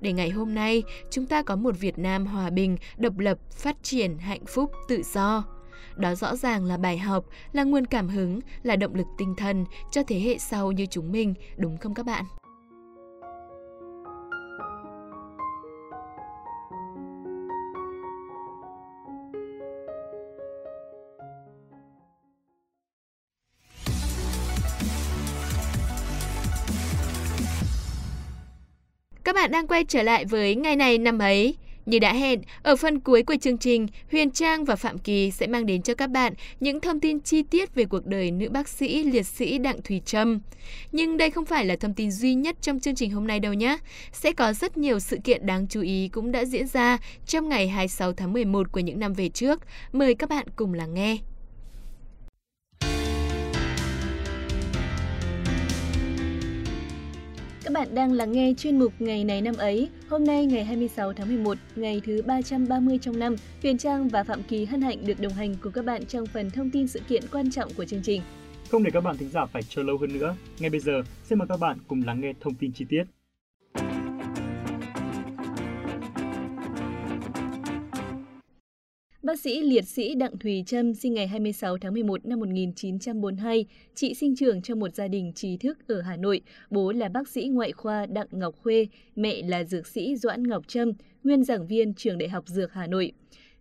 Để 0.00 0.12
ngày 0.12 0.30
hôm 0.30 0.54
nay, 0.54 0.82
chúng 1.10 1.26
ta 1.26 1.42
có 1.42 1.56
một 1.56 1.80
Việt 1.80 1.98
Nam 1.98 2.26
hòa 2.26 2.50
bình, 2.50 2.76
độc 2.96 3.18
lập, 3.18 3.38
phát 3.50 3.76
triển, 3.82 4.18
hạnh 4.18 4.46
phúc, 4.46 4.70
tự 4.88 5.02
do. 5.14 5.55
Đó 5.96 6.14
rõ 6.14 6.36
ràng 6.36 6.64
là 6.64 6.76
bài 6.76 6.98
học, 6.98 7.24
là 7.52 7.64
nguồn 7.64 7.86
cảm 7.86 8.08
hứng, 8.08 8.40
là 8.62 8.76
động 8.76 8.94
lực 8.94 9.06
tinh 9.18 9.34
thần 9.36 9.64
cho 9.90 10.02
thế 10.02 10.20
hệ 10.20 10.38
sau 10.38 10.72
như 10.72 10.86
chúng 10.86 11.12
mình, 11.12 11.34
đúng 11.56 11.78
không 11.78 11.94
các 11.94 12.06
bạn? 12.06 12.24
Các 29.24 29.34
bạn 29.34 29.50
đang 29.50 29.66
quay 29.66 29.84
trở 29.84 30.02
lại 30.02 30.24
với 30.24 30.54
ngày 30.54 30.76
này 30.76 30.98
năm 30.98 31.18
ấy. 31.18 31.56
Như 31.86 31.98
đã 31.98 32.12
hẹn, 32.12 32.40
ở 32.62 32.76
phần 32.76 33.00
cuối 33.00 33.22
của 33.22 33.36
chương 33.40 33.58
trình, 33.58 33.86
Huyền 34.12 34.30
Trang 34.30 34.64
và 34.64 34.76
Phạm 34.76 34.98
Kỳ 34.98 35.30
sẽ 35.30 35.46
mang 35.46 35.66
đến 35.66 35.82
cho 35.82 35.94
các 35.94 36.06
bạn 36.06 36.32
những 36.60 36.80
thông 36.80 37.00
tin 37.00 37.20
chi 37.20 37.42
tiết 37.42 37.74
về 37.74 37.84
cuộc 37.84 38.06
đời 38.06 38.30
nữ 38.30 38.48
bác 38.50 38.68
sĩ 38.68 39.02
liệt 39.02 39.26
sĩ 39.26 39.58
Đặng 39.58 39.82
Thùy 39.82 40.00
Trâm. 40.04 40.40
Nhưng 40.92 41.16
đây 41.16 41.30
không 41.30 41.44
phải 41.44 41.64
là 41.64 41.76
thông 41.76 41.94
tin 41.94 42.10
duy 42.10 42.34
nhất 42.34 42.56
trong 42.60 42.80
chương 42.80 42.94
trình 42.94 43.10
hôm 43.10 43.26
nay 43.26 43.40
đâu 43.40 43.52
nhé. 43.52 43.78
Sẽ 44.12 44.32
có 44.32 44.52
rất 44.52 44.76
nhiều 44.76 45.00
sự 45.00 45.18
kiện 45.24 45.46
đáng 45.46 45.66
chú 45.68 45.80
ý 45.80 46.08
cũng 46.08 46.32
đã 46.32 46.44
diễn 46.44 46.66
ra 46.66 46.98
trong 47.26 47.48
ngày 47.48 47.68
26 47.68 48.12
tháng 48.12 48.32
11 48.32 48.72
của 48.72 48.80
những 48.80 49.00
năm 49.00 49.12
về 49.12 49.28
trước. 49.28 49.60
Mời 49.92 50.14
các 50.14 50.28
bạn 50.28 50.46
cùng 50.56 50.74
lắng 50.74 50.94
nghe. 50.94 51.18
Các 57.66 57.72
bạn 57.72 57.94
đang 57.94 58.12
lắng 58.12 58.32
nghe 58.32 58.54
chuyên 58.58 58.78
mục 58.78 58.92
Ngày 58.98 59.24
này 59.24 59.42
năm 59.42 59.54
ấy. 59.56 59.88
Hôm 60.08 60.24
nay 60.24 60.46
ngày 60.46 60.64
26 60.64 61.12
tháng 61.12 61.28
11, 61.28 61.58
ngày 61.76 62.00
thứ 62.04 62.22
330 62.22 62.98
trong 63.02 63.18
năm, 63.18 63.36
Huyền 63.62 63.78
Trang 63.78 64.08
và 64.08 64.24
Phạm 64.24 64.42
Kỳ 64.42 64.64
hân 64.64 64.82
hạnh 64.82 65.06
được 65.06 65.20
đồng 65.20 65.32
hành 65.32 65.54
cùng 65.60 65.72
các 65.72 65.84
bạn 65.84 66.06
trong 66.06 66.26
phần 66.26 66.50
thông 66.50 66.70
tin 66.70 66.88
sự 66.88 67.00
kiện 67.08 67.22
quan 67.32 67.50
trọng 67.50 67.72
của 67.76 67.84
chương 67.84 68.02
trình. 68.02 68.22
Không 68.70 68.82
để 68.82 68.90
các 68.90 69.00
bạn 69.00 69.16
thính 69.16 69.30
giả 69.30 69.46
phải 69.46 69.62
chờ 69.62 69.82
lâu 69.82 69.98
hơn 69.98 70.12
nữa, 70.18 70.36
ngay 70.58 70.70
bây 70.70 70.80
giờ 70.80 71.02
xin 71.24 71.38
mời 71.38 71.48
các 71.48 71.60
bạn 71.60 71.78
cùng 71.88 72.02
lắng 72.06 72.20
nghe 72.20 72.32
thông 72.40 72.54
tin 72.54 72.72
chi 72.72 72.84
tiết. 72.88 73.04
Bác 79.26 79.40
sĩ 79.40 79.60
liệt 79.60 79.84
sĩ 79.84 80.14
Đặng 80.14 80.38
Thùy 80.38 80.62
Trâm 80.66 80.94
sinh 80.94 81.14
ngày 81.14 81.26
26 81.26 81.78
tháng 81.78 81.92
11 81.92 82.26
năm 82.26 82.40
1942, 82.40 83.66
chị 83.94 84.14
sinh 84.14 84.36
trưởng 84.36 84.62
trong 84.62 84.80
một 84.80 84.94
gia 84.94 85.08
đình 85.08 85.32
trí 85.32 85.56
thức 85.56 85.78
ở 85.88 86.00
Hà 86.00 86.16
Nội. 86.16 86.40
Bố 86.70 86.92
là 86.92 87.08
bác 87.08 87.28
sĩ 87.28 87.48
ngoại 87.48 87.72
khoa 87.72 88.06
Đặng 88.06 88.26
Ngọc 88.30 88.54
Khuê, 88.62 88.86
mẹ 89.16 89.42
là 89.42 89.64
dược 89.64 89.86
sĩ 89.86 90.16
Doãn 90.16 90.48
Ngọc 90.48 90.68
Trâm, 90.68 90.92
nguyên 91.24 91.44
giảng 91.44 91.66
viên 91.66 91.94
trường 91.94 92.18
Đại 92.18 92.28
học 92.28 92.44
Dược 92.48 92.72
Hà 92.72 92.86
Nội. 92.86 93.12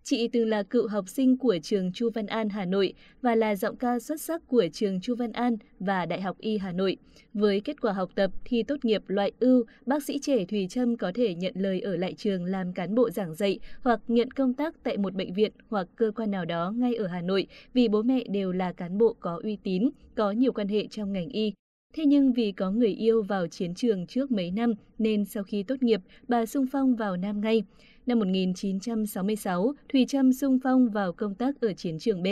Chị 0.07 0.27
từng 0.27 0.47
là 0.47 0.63
cựu 0.63 0.87
học 0.87 1.09
sinh 1.09 1.37
của 1.37 1.57
trường 1.63 1.91
Chu 1.91 2.09
Văn 2.13 2.27
An 2.27 2.49
Hà 2.49 2.65
Nội 2.65 2.93
và 3.21 3.35
là 3.35 3.55
giọng 3.55 3.75
ca 3.75 3.99
xuất 3.99 4.21
sắc 4.21 4.47
của 4.47 4.65
trường 4.73 5.01
Chu 5.01 5.15
Văn 5.15 5.31
An 5.31 5.57
và 5.79 6.05
Đại 6.05 6.21
học 6.21 6.37
Y 6.39 6.57
Hà 6.57 6.71
Nội. 6.71 6.97
Với 7.33 7.61
kết 7.61 7.81
quả 7.81 7.93
học 7.93 8.09
tập 8.15 8.31
thi 8.45 8.63
tốt 8.63 8.85
nghiệp 8.85 9.01
loại 9.07 9.31
ưu, 9.39 9.63
bác 9.85 10.03
sĩ 10.03 10.19
trẻ 10.19 10.45
Thùy 10.45 10.67
Trâm 10.69 10.97
có 10.97 11.11
thể 11.15 11.35
nhận 11.35 11.53
lời 11.55 11.81
ở 11.81 11.95
lại 11.95 12.13
trường 12.13 12.45
làm 12.45 12.73
cán 12.73 12.95
bộ 12.95 13.09
giảng 13.09 13.35
dạy 13.35 13.59
hoặc 13.81 13.99
nhận 14.07 14.31
công 14.31 14.53
tác 14.53 14.75
tại 14.83 14.97
một 14.97 15.13
bệnh 15.13 15.33
viện 15.33 15.51
hoặc 15.69 15.87
cơ 15.95 16.11
quan 16.15 16.31
nào 16.31 16.45
đó 16.45 16.73
ngay 16.75 16.95
ở 16.95 17.07
Hà 17.07 17.21
Nội 17.21 17.47
vì 17.73 17.87
bố 17.87 18.01
mẹ 18.01 18.23
đều 18.29 18.51
là 18.51 18.73
cán 18.73 18.97
bộ 18.97 19.15
có 19.19 19.39
uy 19.43 19.57
tín, 19.63 19.89
có 20.15 20.31
nhiều 20.31 20.51
quan 20.51 20.67
hệ 20.67 20.87
trong 20.87 21.13
ngành 21.13 21.29
y. 21.29 21.53
Thế 21.95 22.05
nhưng 22.05 22.33
vì 22.33 22.51
có 22.51 22.71
người 22.71 22.89
yêu 22.89 23.21
vào 23.23 23.47
chiến 23.47 23.73
trường 23.73 24.07
trước 24.07 24.31
mấy 24.31 24.51
năm 24.51 24.73
nên 24.97 25.25
sau 25.25 25.43
khi 25.43 25.63
tốt 25.63 25.83
nghiệp, 25.83 26.01
bà 26.27 26.45
sung 26.45 26.65
phong 26.71 26.95
vào 26.95 27.17
Nam 27.17 27.41
ngay. 27.41 27.63
Năm 28.05 28.19
1966, 28.19 29.73
Thùy 29.93 30.05
Trâm 30.05 30.33
sung 30.33 30.59
phong 30.63 30.89
vào 30.89 31.13
công 31.13 31.35
tác 31.35 31.61
ở 31.61 31.73
chiến 31.73 31.99
trường 31.99 32.23
B. 32.23 32.27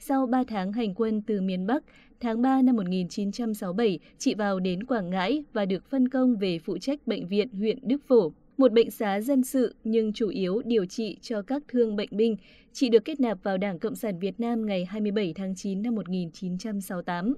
Sau 0.00 0.26
3 0.26 0.44
tháng 0.48 0.72
hành 0.72 0.94
quân 0.94 1.22
từ 1.26 1.40
miền 1.40 1.66
Bắc, 1.66 1.84
tháng 2.20 2.42
3 2.42 2.62
năm 2.62 2.76
1967, 2.76 3.98
chị 4.18 4.34
vào 4.34 4.60
đến 4.60 4.84
Quảng 4.84 5.10
Ngãi 5.10 5.44
và 5.52 5.64
được 5.64 5.90
phân 5.90 6.08
công 6.08 6.36
về 6.36 6.58
phụ 6.58 6.78
trách 6.78 7.06
bệnh 7.06 7.28
viện 7.28 7.48
huyện 7.48 7.78
Đức 7.82 8.02
Phổ, 8.08 8.32
một 8.56 8.72
bệnh 8.72 8.90
xá 8.90 9.20
dân 9.20 9.42
sự 9.42 9.74
nhưng 9.84 10.12
chủ 10.12 10.28
yếu 10.28 10.62
điều 10.64 10.86
trị 10.86 11.16
cho 11.20 11.42
các 11.42 11.62
thương 11.68 11.96
bệnh 11.96 12.10
binh. 12.12 12.36
Chị 12.72 12.88
được 12.88 13.04
kết 13.04 13.20
nạp 13.20 13.42
vào 13.42 13.58
Đảng 13.58 13.78
Cộng 13.78 13.96
sản 13.96 14.18
Việt 14.18 14.40
Nam 14.40 14.66
ngày 14.66 14.84
27 14.84 15.32
tháng 15.36 15.54
9 15.54 15.82
năm 15.82 15.94
1968. 15.94 17.34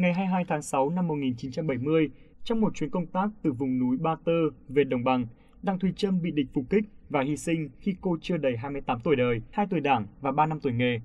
Ngày 0.00 0.12
22 0.14 0.44
tháng 0.48 0.62
6 0.62 0.90
năm 0.90 1.08
1970, 1.08 2.10
trong 2.44 2.60
một 2.60 2.74
chuyến 2.74 2.90
công 2.90 3.06
tác 3.06 3.28
từ 3.42 3.52
vùng 3.52 3.78
núi 3.78 3.96
Ba 4.00 4.16
Tơ 4.24 4.32
về 4.68 4.84
Đồng 4.84 5.04
Bằng, 5.04 5.26
Đặng 5.62 5.78
Thùy 5.78 5.92
Trâm 5.96 6.22
bị 6.22 6.30
địch 6.30 6.46
phục 6.54 6.64
kích 6.70 6.84
và 7.08 7.22
hy 7.22 7.36
sinh 7.36 7.68
khi 7.80 7.94
cô 8.00 8.16
chưa 8.22 8.36
đầy 8.36 8.56
28 8.56 9.00
tuổi 9.00 9.16
đời, 9.16 9.42
2 9.50 9.66
tuổi 9.70 9.80
đảng 9.80 10.06
và 10.20 10.32
3 10.32 10.46
năm 10.46 10.60
tuổi 10.60 10.72
nghề. 10.72 11.00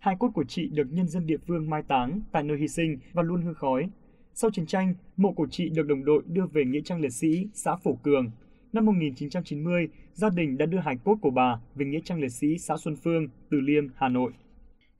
Hai 0.00 0.16
cốt 0.18 0.30
của 0.34 0.44
chị 0.44 0.68
được 0.68 0.92
nhân 0.92 1.08
dân 1.08 1.26
địa 1.26 1.36
phương 1.46 1.70
mai 1.70 1.82
táng 1.82 2.20
tại 2.32 2.42
nơi 2.42 2.58
hy 2.58 2.68
sinh 2.68 2.98
và 3.12 3.22
luôn 3.22 3.42
hương 3.42 3.54
khói. 3.54 3.90
Sau 4.34 4.50
chiến 4.50 4.66
tranh, 4.66 4.94
mộ 5.16 5.32
của 5.32 5.46
chị 5.50 5.68
được 5.68 5.86
đồng 5.86 6.04
đội 6.04 6.22
đưa 6.26 6.46
về 6.46 6.64
Nghĩa 6.64 6.80
trang 6.84 7.00
liệt 7.00 7.12
sĩ, 7.12 7.48
xã 7.52 7.76
Phổ 7.76 7.94
Cường. 7.94 8.30
Năm 8.72 8.86
1990, 8.86 9.88
gia 10.12 10.30
đình 10.30 10.58
đã 10.58 10.66
đưa 10.66 10.78
hài 10.78 10.96
cốt 11.04 11.18
của 11.20 11.30
bà 11.30 11.60
về 11.74 11.86
Nghĩa 11.86 12.00
trang 12.04 12.20
liệt 12.20 12.32
sĩ 12.32 12.58
xã 12.58 12.76
Xuân 12.76 12.96
Phương, 12.96 13.28
Từ 13.50 13.60
Liêm, 13.60 13.84
Hà 13.96 14.08
Nội. 14.08 14.32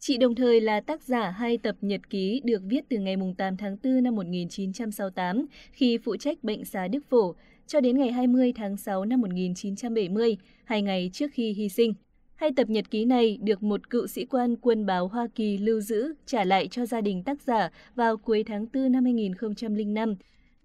Chị 0.07 0.17
đồng 0.17 0.35
thời 0.35 0.61
là 0.61 0.81
tác 0.81 1.03
giả 1.03 1.31
hai 1.31 1.59
tập 1.59 1.77
nhật 1.81 2.11
ký 2.11 2.41
được 2.45 2.63
viết 2.65 2.81
từ 2.89 2.99
ngày 2.99 3.17
8 3.39 3.57
tháng 3.57 3.77
4 3.85 4.03
năm 4.03 4.17
1968 4.17 5.47
khi 5.73 5.99
phụ 5.99 6.17
trách 6.17 6.45
bệnh 6.45 6.65
xá 6.65 6.89
Đức 6.89 7.01
Phổ 7.11 7.35
cho 7.67 7.81
đến 7.81 7.99
ngày 7.99 8.13
20 8.13 8.53
tháng 8.57 8.77
6 8.77 9.05
năm 9.05 9.21
1970, 9.21 10.37
hai 10.65 10.83
ngày 10.83 11.11
trước 11.13 11.31
khi 11.33 11.53
hy 11.53 11.69
sinh. 11.69 11.95
Hai 12.35 12.51
tập 12.57 12.69
nhật 12.71 12.91
ký 12.91 13.05
này 13.05 13.39
được 13.43 13.63
một 13.63 13.91
cựu 13.91 14.07
sĩ 14.07 14.25
quan 14.25 14.57
quân 14.57 14.87
báo 14.87 15.09
Hoa 15.09 15.27
Kỳ 15.35 15.59
lưu 15.59 15.81
giữ 15.81 16.15
trả 16.27 16.45
lại 16.45 16.69
cho 16.71 16.87
gia 16.87 17.01
đình 17.01 17.23
tác 17.23 17.43
giả 17.43 17.71
vào 17.95 18.17
cuối 18.17 18.45
tháng 18.47 18.67
4 18.75 18.93
năm 18.93 19.05
2005. 19.05 20.15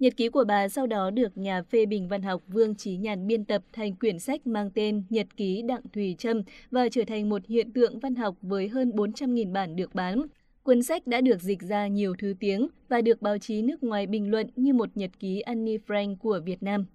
Nhật 0.01 0.17
ký 0.17 0.29
của 0.29 0.43
bà 0.48 0.70
sau 0.70 0.88
đó 0.88 1.10
được 1.10 1.38
nhà 1.38 1.62
phê 1.63 1.86
bình 1.86 2.08
văn 2.08 2.22
học 2.22 2.43
Vương 2.48 2.75
Trí 2.75 2.98
Nhàn 2.98 3.27
biên 3.27 3.46
tập 3.46 3.63
thành 3.74 3.96
quyển 3.96 4.20
sách 4.20 4.48
mang 4.48 4.70
tên 4.72 5.03
Nhật 5.10 5.27
ký 5.38 5.62
Đặng 5.62 5.81
Thùy 5.93 6.15
Trâm 6.17 6.41
và 6.72 6.89
trở 6.91 7.03
thành 7.08 7.29
một 7.29 7.41
hiện 7.48 7.72
tượng 7.72 8.00
văn 8.00 8.15
học 8.15 8.36
với 8.41 8.67
hơn 8.67 8.89
400.000 8.89 9.51
bản 9.51 9.75
được 9.75 9.96
bán. 9.96 10.22
Cuốn 10.63 10.84
sách 10.84 11.08
đã 11.08 11.22
được 11.22 11.41
dịch 11.41 11.62
ra 11.62 11.88
nhiều 11.88 12.15
thứ 12.20 12.34
tiếng 12.39 12.67
và 12.89 13.01
được 13.01 13.22
báo 13.22 13.38
chí 13.38 13.62
nước 13.62 13.84
ngoài 13.84 14.08
bình 14.08 14.31
luận 14.31 14.48
như 14.55 14.74
một 14.74 14.89
nhật 14.96 15.12
ký 15.20 15.39
Annie 15.41 15.77
Frank 15.88 16.15
của 16.15 16.39
Việt 16.46 16.63
Nam. 16.63 16.86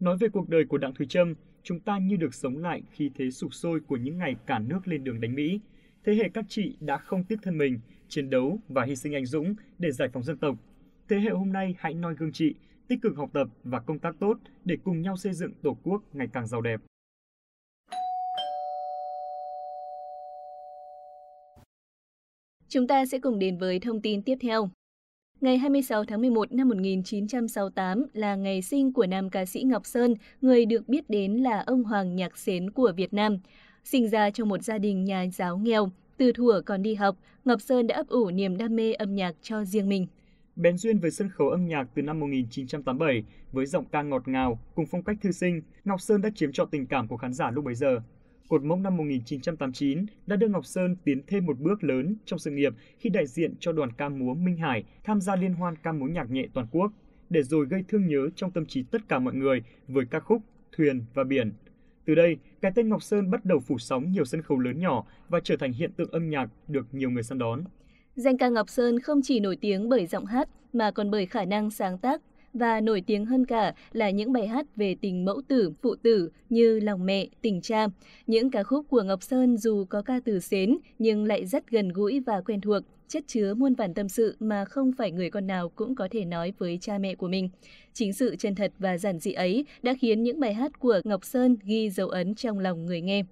Nói 0.00 0.16
về 0.20 0.28
cuộc 0.28 0.48
đời 0.48 0.64
của 0.68 0.78
Đặng 0.78 0.94
Thùy 0.94 1.06
Trâm, 1.06 1.34
chúng 1.62 1.80
ta 1.80 1.98
như 1.98 2.16
được 2.16 2.34
sống 2.34 2.56
lại 2.56 2.82
khi 2.90 3.10
thế 3.14 3.30
sụp 3.30 3.54
sôi 3.54 3.80
của 3.80 3.96
những 3.96 4.18
ngày 4.18 4.36
cả 4.46 4.58
nước 4.58 4.88
lên 4.88 5.04
đường 5.04 5.20
đánh 5.20 5.34
Mỹ. 5.34 5.60
Thế 6.04 6.14
hệ 6.14 6.28
các 6.34 6.44
chị 6.48 6.76
đã 6.80 6.98
không 6.98 7.24
tiếc 7.24 7.36
thân 7.42 7.58
mình, 7.58 7.80
chiến 8.08 8.30
đấu 8.30 8.58
và 8.68 8.84
hy 8.84 8.96
sinh 8.96 9.14
anh 9.14 9.26
dũng 9.26 9.54
để 9.78 9.90
giải 9.92 10.08
phóng 10.12 10.22
dân 10.22 10.38
tộc. 10.38 10.56
Thế 11.08 11.16
hệ 11.20 11.30
hôm 11.30 11.52
nay 11.52 11.74
hãy 11.78 11.94
noi 11.94 12.14
gương 12.18 12.32
chị, 12.32 12.54
tích 12.88 12.98
cực 13.02 13.16
học 13.16 13.30
tập 13.32 13.48
và 13.64 13.80
công 13.80 13.98
tác 13.98 14.14
tốt 14.20 14.38
để 14.64 14.76
cùng 14.84 15.02
nhau 15.02 15.16
xây 15.16 15.32
dựng 15.32 15.52
Tổ 15.62 15.76
quốc 15.82 16.02
ngày 16.12 16.28
càng 16.32 16.46
giàu 16.46 16.60
đẹp. 16.60 16.80
Chúng 22.68 22.86
ta 22.86 23.06
sẽ 23.06 23.18
cùng 23.18 23.38
đến 23.38 23.58
với 23.58 23.80
thông 23.80 24.00
tin 24.00 24.22
tiếp 24.22 24.38
theo. 24.40 24.70
Ngày 25.40 25.58
26 25.58 26.04
tháng 26.04 26.20
11 26.20 26.52
năm 26.52 26.68
1968 26.68 28.06
là 28.12 28.36
ngày 28.36 28.62
sinh 28.62 28.92
của 28.92 29.06
nam 29.06 29.30
ca 29.30 29.46
sĩ 29.46 29.62
Ngọc 29.62 29.86
Sơn, 29.86 30.14
người 30.40 30.66
được 30.66 30.88
biết 30.88 31.10
đến 31.10 31.32
là 31.32 31.62
ông 31.66 31.84
Hoàng 31.84 32.16
Nhạc 32.16 32.38
Xến 32.38 32.70
của 32.70 32.92
Việt 32.96 33.14
Nam. 33.14 33.38
Sinh 33.84 34.08
ra 34.08 34.30
trong 34.30 34.48
một 34.48 34.62
gia 34.62 34.78
đình 34.78 35.04
nhà 35.04 35.26
giáo 35.34 35.58
nghèo, 35.58 35.90
từ 36.16 36.32
thuở 36.32 36.60
còn 36.66 36.82
đi 36.82 36.94
học, 36.94 37.16
Ngọc 37.44 37.60
Sơn 37.60 37.86
đã 37.86 37.96
ấp 37.96 38.08
ủ 38.08 38.30
niềm 38.30 38.56
đam 38.56 38.76
mê 38.76 38.92
âm 38.92 39.14
nhạc 39.14 39.34
cho 39.42 39.64
riêng 39.64 39.88
mình. 39.88 40.06
Bén 40.56 40.76
duyên 40.76 40.98
với 40.98 41.10
sân 41.10 41.28
khấu 41.28 41.48
âm 41.48 41.66
nhạc 41.66 41.88
từ 41.94 42.02
năm 42.02 42.20
1987 42.20 43.24
với 43.52 43.66
giọng 43.66 43.84
ca 43.84 44.02
ngọt 44.02 44.28
ngào 44.28 44.60
cùng 44.74 44.86
phong 44.86 45.02
cách 45.02 45.16
thư 45.22 45.32
sinh, 45.32 45.62
Ngọc 45.84 46.00
Sơn 46.00 46.22
đã 46.22 46.30
chiếm 46.34 46.52
trọn 46.52 46.68
tình 46.70 46.86
cảm 46.86 47.08
của 47.08 47.16
khán 47.16 47.32
giả 47.32 47.50
lúc 47.50 47.64
bấy 47.64 47.74
giờ. 47.74 48.00
Cột 48.48 48.62
mốc 48.62 48.78
năm 48.78 48.96
1989 48.96 50.06
đã 50.26 50.36
đưa 50.36 50.48
Ngọc 50.48 50.66
Sơn 50.66 50.96
tiến 51.04 51.22
thêm 51.26 51.46
một 51.46 51.58
bước 51.58 51.84
lớn 51.84 52.16
trong 52.24 52.38
sự 52.38 52.50
nghiệp 52.50 52.72
khi 52.98 53.10
đại 53.10 53.26
diện 53.26 53.54
cho 53.60 53.72
đoàn 53.72 53.92
ca 53.92 54.08
múa 54.08 54.34
Minh 54.34 54.56
Hải 54.56 54.84
tham 55.04 55.20
gia 55.20 55.36
liên 55.36 55.54
hoan 55.54 55.74
ca 55.82 55.92
múa 55.92 56.06
nhạc 56.06 56.30
nhẹ 56.30 56.46
toàn 56.54 56.66
quốc, 56.70 56.92
để 57.30 57.42
rồi 57.42 57.66
gây 57.66 57.84
thương 57.88 58.06
nhớ 58.06 58.28
trong 58.36 58.50
tâm 58.50 58.66
trí 58.66 58.82
tất 58.82 59.08
cả 59.08 59.18
mọi 59.18 59.34
người 59.34 59.62
với 59.88 60.04
ca 60.10 60.20
khúc 60.20 60.42
Thuyền 60.76 61.04
và 61.14 61.24
Biển. 61.24 61.52
Từ 62.04 62.14
đây, 62.14 62.36
cái 62.60 62.72
tên 62.74 62.88
Ngọc 62.88 63.02
Sơn 63.02 63.30
bắt 63.30 63.44
đầu 63.44 63.60
phủ 63.60 63.78
sóng 63.78 64.12
nhiều 64.12 64.24
sân 64.24 64.42
khấu 64.42 64.58
lớn 64.58 64.80
nhỏ 64.80 65.06
và 65.28 65.40
trở 65.44 65.56
thành 65.56 65.72
hiện 65.72 65.92
tượng 65.92 66.10
âm 66.10 66.30
nhạc 66.30 66.50
được 66.68 66.86
nhiều 66.92 67.10
người 67.10 67.22
săn 67.22 67.38
đón. 67.38 67.64
Danh 68.16 68.38
ca 68.38 68.48
Ngọc 68.48 68.70
Sơn 68.70 69.00
không 69.00 69.20
chỉ 69.22 69.40
nổi 69.40 69.56
tiếng 69.56 69.88
bởi 69.88 70.06
giọng 70.06 70.26
hát 70.26 70.48
mà 70.72 70.90
còn 70.90 71.10
bởi 71.10 71.26
khả 71.26 71.44
năng 71.44 71.70
sáng 71.70 71.98
tác 71.98 72.20
và 72.52 72.80
nổi 72.80 73.02
tiếng 73.06 73.26
hơn 73.26 73.44
cả 73.44 73.74
là 73.92 74.10
những 74.10 74.32
bài 74.32 74.46
hát 74.46 74.76
về 74.76 74.96
tình 75.00 75.24
mẫu 75.24 75.42
tử, 75.48 75.72
phụ 75.82 75.94
tử 76.02 76.30
như 76.50 76.80
Lòng 76.80 77.06
mẹ, 77.06 77.26
Tình 77.42 77.60
cha. 77.60 77.86
Những 78.26 78.50
ca 78.50 78.62
khúc 78.62 78.86
của 78.88 79.02
Ngọc 79.02 79.22
Sơn 79.22 79.56
dù 79.56 79.84
có 79.84 80.02
ca 80.02 80.20
từ 80.24 80.40
xến 80.40 80.78
nhưng 80.98 81.24
lại 81.24 81.46
rất 81.46 81.70
gần 81.70 81.88
gũi 81.88 82.20
và 82.20 82.40
quen 82.40 82.60
thuộc, 82.60 82.82
chất 83.08 83.24
chứa 83.26 83.54
muôn 83.54 83.74
vàn 83.74 83.94
tâm 83.94 84.08
sự 84.08 84.36
mà 84.40 84.64
không 84.64 84.92
phải 84.92 85.10
người 85.10 85.30
con 85.30 85.46
nào 85.46 85.68
cũng 85.68 85.94
có 85.94 86.08
thể 86.10 86.24
nói 86.24 86.52
với 86.58 86.78
cha 86.80 86.98
mẹ 86.98 87.14
của 87.14 87.28
mình. 87.28 87.48
Chính 87.92 88.12
sự 88.12 88.36
chân 88.36 88.54
thật 88.54 88.72
và 88.78 88.98
giản 88.98 89.18
dị 89.18 89.32
ấy 89.32 89.64
đã 89.82 89.94
khiến 90.00 90.22
những 90.22 90.40
bài 90.40 90.54
hát 90.54 90.80
của 90.80 91.00
Ngọc 91.04 91.24
Sơn 91.24 91.56
ghi 91.64 91.90
dấu 91.90 92.08
ấn 92.08 92.34
trong 92.34 92.58
lòng 92.58 92.86
người 92.86 93.00
nghe. 93.00 93.22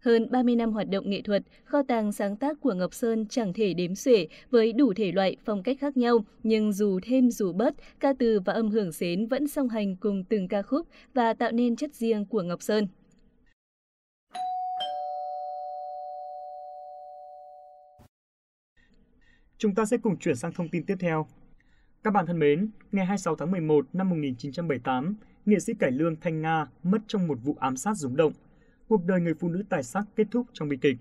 Hơn 0.00 0.30
30 0.30 0.56
năm 0.56 0.72
hoạt 0.72 0.88
động 0.88 1.10
nghệ 1.10 1.22
thuật, 1.22 1.42
kho 1.64 1.82
tàng 1.82 2.12
sáng 2.12 2.36
tác 2.36 2.60
của 2.60 2.74
Ngọc 2.74 2.94
Sơn 2.94 3.26
chẳng 3.28 3.52
thể 3.52 3.74
đếm 3.74 3.94
xuể 3.94 4.28
với 4.50 4.72
đủ 4.72 4.92
thể 4.96 5.12
loại 5.12 5.36
phong 5.44 5.62
cách 5.62 5.76
khác 5.80 5.96
nhau, 5.96 6.24
nhưng 6.42 6.72
dù 6.72 7.00
thêm 7.02 7.30
dù 7.30 7.52
bớt, 7.52 7.74
ca 8.00 8.12
từ 8.18 8.40
và 8.44 8.52
âm 8.52 8.70
hưởng 8.70 8.92
xến 8.92 9.26
vẫn 9.26 9.48
song 9.48 9.68
hành 9.68 9.96
cùng 9.96 10.24
từng 10.24 10.48
ca 10.48 10.62
khúc 10.62 10.86
và 11.14 11.34
tạo 11.34 11.52
nên 11.52 11.76
chất 11.76 11.94
riêng 11.94 12.24
của 12.24 12.42
Ngọc 12.42 12.62
Sơn. 12.62 12.86
Chúng 19.58 19.74
ta 19.74 19.84
sẽ 19.84 19.96
cùng 19.96 20.18
chuyển 20.18 20.36
sang 20.36 20.52
thông 20.52 20.68
tin 20.68 20.84
tiếp 20.86 20.96
theo. 21.00 21.26
Các 22.02 22.10
bạn 22.10 22.26
thân 22.26 22.38
mến, 22.38 22.70
ngày 22.92 23.06
26 23.06 23.36
tháng 23.36 23.50
11 23.50 23.86
năm 23.92 24.10
1978, 24.10 25.16
nghệ 25.46 25.58
sĩ 25.58 25.72
cải 25.74 25.90
lương 25.90 26.16
Thanh 26.20 26.42
Nga 26.42 26.66
mất 26.82 26.98
trong 27.06 27.26
một 27.26 27.38
vụ 27.44 27.56
ám 27.60 27.76
sát 27.76 27.94
rúng 27.94 28.16
động– 28.16 28.32
cuộc 28.90 29.06
đời 29.06 29.20
người 29.20 29.34
phụ 29.34 29.48
nữ 29.48 29.62
tài 29.68 29.82
sắc 29.82 30.04
kết 30.16 30.26
thúc 30.30 30.46
trong 30.52 30.68
bi 30.68 30.76
kịch. 30.76 30.96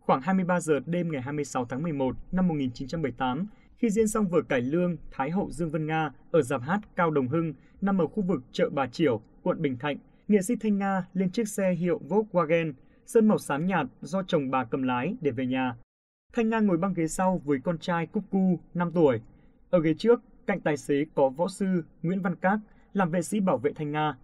Khoảng 0.00 0.20
23 0.20 0.60
giờ 0.60 0.80
đêm 0.86 1.12
ngày 1.12 1.22
26 1.22 1.64
tháng 1.64 1.82
11 1.82 2.16
năm 2.32 2.48
1978, 2.48 3.46
khi 3.76 3.90
diễn 3.90 4.08
xong 4.08 4.28
vở 4.28 4.42
cải 4.42 4.60
lương 4.60 4.96
Thái 5.10 5.30
hậu 5.30 5.50
Dương 5.50 5.70
Vân 5.70 5.86
Nga 5.86 6.10
ở 6.30 6.42
dạp 6.42 6.62
hát 6.62 6.80
Cao 6.96 7.10
Đồng 7.10 7.28
Hưng 7.28 7.54
nằm 7.80 7.98
ở 7.98 8.06
khu 8.06 8.22
vực 8.22 8.42
chợ 8.52 8.70
Bà 8.70 8.86
Triểu, 8.86 9.20
quận 9.42 9.62
Bình 9.62 9.78
Thạnh, 9.78 9.96
nghệ 10.28 10.42
sĩ 10.42 10.56
Thanh 10.56 10.78
Nga 10.78 11.06
lên 11.14 11.30
chiếc 11.30 11.48
xe 11.48 11.72
hiệu 11.72 12.00
Volkswagen 12.08 12.72
sơn 13.06 13.28
màu 13.28 13.38
xám 13.38 13.66
nhạt 13.66 13.86
do 14.00 14.22
chồng 14.22 14.50
bà 14.50 14.64
cầm 14.64 14.82
lái 14.82 15.16
để 15.20 15.30
về 15.30 15.46
nhà. 15.46 15.76
Thanh 16.32 16.48
Nga 16.48 16.60
ngồi 16.60 16.76
băng 16.76 16.94
ghế 16.94 17.08
sau 17.08 17.40
với 17.44 17.58
con 17.64 17.78
trai 17.78 18.06
Cúc 18.06 18.24
Cu, 18.30 18.58
5 18.74 18.90
tuổi. 18.94 19.20
Ở 19.70 19.80
ghế 19.80 19.94
trước, 19.94 20.20
cạnh 20.46 20.60
tài 20.60 20.76
xế 20.76 21.04
có 21.14 21.28
võ 21.28 21.48
sư 21.48 21.84
Nguyễn 22.02 22.22
Văn 22.22 22.36
Các 22.36 22.58
làm 22.92 23.10
vệ 23.10 23.22
sĩ 23.22 23.40
bảo 23.40 23.58
vệ 23.58 23.72
Thanh 23.72 23.92
Nga. 23.92 24.16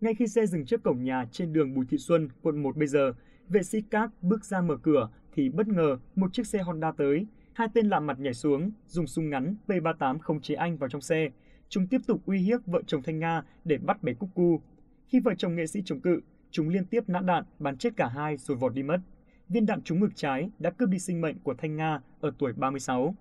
Ngay 0.00 0.14
khi 0.14 0.26
xe 0.26 0.46
dừng 0.46 0.66
trước 0.66 0.82
cổng 0.82 1.04
nhà 1.04 1.24
trên 1.32 1.52
đường 1.52 1.74
Bùi 1.74 1.86
Thị 1.90 1.98
Xuân, 1.98 2.28
quận 2.42 2.62
1 2.62 2.76
bây 2.76 2.86
giờ, 2.86 3.12
vệ 3.48 3.62
sĩ 3.62 3.80
cát 3.80 4.10
bước 4.22 4.44
ra 4.44 4.60
mở 4.60 4.76
cửa 4.76 5.08
thì 5.32 5.48
bất 5.48 5.68
ngờ 5.68 5.98
một 6.14 6.32
chiếc 6.32 6.46
xe 6.46 6.58
Honda 6.58 6.92
tới. 6.92 7.26
Hai 7.52 7.68
tên 7.74 7.88
lạ 7.88 8.00
mặt 8.00 8.20
nhảy 8.20 8.34
xuống, 8.34 8.70
dùng 8.86 9.06
súng 9.06 9.30
ngắn 9.30 9.54
P38 9.66 10.18
không 10.18 10.40
chế 10.40 10.54
anh 10.54 10.76
vào 10.76 10.88
trong 10.88 11.00
xe. 11.00 11.28
Chúng 11.68 11.86
tiếp 11.86 12.00
tục 12.06 12.22
uy 12.26 12.38
hiếp 12.38 12.66
vợ 12.66 12.82
chồng 12.86 13.02
Thanh 13.02 13.18
Nga 13.18 13.42
để 13.64 13.78
bắt 13.78 14.02
bé 14.02 14.14
Cúc 14.14 14.30
Cu. 14.34 14.60
Khi 15.06 15.20
vợ 15.20 15.34
chồng 15.38 15.56
nghệ 15.56 15.66
sĩ 15.66 15.82
chống 15.84 16.00
cự, 16.00 16.20
chúng 16.50 16.68
liên 16.68 16.84
tiếp 16.84 17.00
nã 17.06 17.20
đạn 17.20 17.44
bắn 17.58 17.76
chết 17.76 17.96
cả 17.96 18.08
hai 18.08 18.36
rồi 18.36 18.56
vọt 18.56 18.74
đi 18.74 18.82
mất. 18.82 19.00
Viên 19.48 19.66
đạn 19.66 19.82
trúng 19.82 20.00
ngực 20.00 20.12
trái 20.14 20.50
đã 20.58 20.70
cướp 20.70 20.88
đi 20.88 20.98
sinh 20.98 21.20
mệnh 21.20 21.38
của 21.38 21.54
Thanh 21.54 21.76
Nga 21.76 22.00
ở 22.20 22.32
tuổi 22.38 22.52
36. 22.52 23.14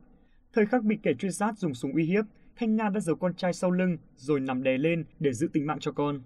Thời 0.54 0.66
khắc 0.66 0.84
bị 0.84 0.98
kẻ 1.04 1.14
truy 1.20 1.32
sát 1.32 1.58
dùng 1.58 1.74
súng 1.74 1.94
uy 1.94 2.06
hiếp, 2.06 2.26
Thanh 2.56 2.76
Nga 2.76 2.90
đã 2.90 3.00
giấu 3.00 3.16
con 3.16 3.34
trai 3.34 3.54
sau 3.54 3.72
lưng 3.72 3.98
rồi 4.16 4.40
nằm 4.40 4.64
đè 4.64 4.78
lên 4.78 5.06
để 5.20 5.34
giữ 5.34 5.48
tính 5.54 5.66
mạng 5.66 5.80
cho 5.80 5.92
con. 5.92 6.22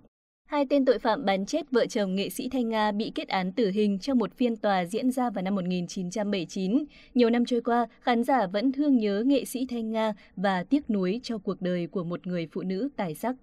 Hai 0.52 0.66
tên 0.70 0.86
tội 0.86 1.00
phạm 1.00 1.26
bắn 1.26 1.46
chết 1.46 1.72
vợ 1.72 1.86
chồng 1.86 2.16
nghệ 2.16 2.30
sĩ 2.30 2.50
Thanh 2.50 2.70
Nga 2.70 2.92
bị 2.92 3.12
kết 3.16 3.28
án 3.28 3.52
tử 3.52 3.72
hình 3.72 4.00
trong 4.00 4.18
một 4.18 4.38
phiên 4.38 4.56
tòa 4.56 4.86
diễn 4.86 5.12
ra 5.12 5.30
vào 5.30 5.42
năm 5.42 5.56
1979. 5.56 6.86
Nhiều 7.16 7.30
năm 7.30 7.46
trôi 7.46 7.62
qua, 7.62 7.88
khán 8.02 8.24
giả 8.24 8.48
vẫn 8.48 8.72
thương 8.72 8.98
nhớ 8.98 9.24
nghệ 9.26 9.46
sĩ 9.46 9.66
Thanh 9.70 9.92
Nga 9.92 10.14
và 10.36 10.64
tiếc 10.64 10.90
nuối 10.90 11.20
cho 11.24 11.38
cuộc 11.38 11.62
đời 11.62 11.88
của 11.88 12.04
một 12.04 12.28
người 12.28 12.48
phụ 12.52 12.62
nữ 12.62 12.90
tài 12.96 13.16
sắc. 13.16 13.36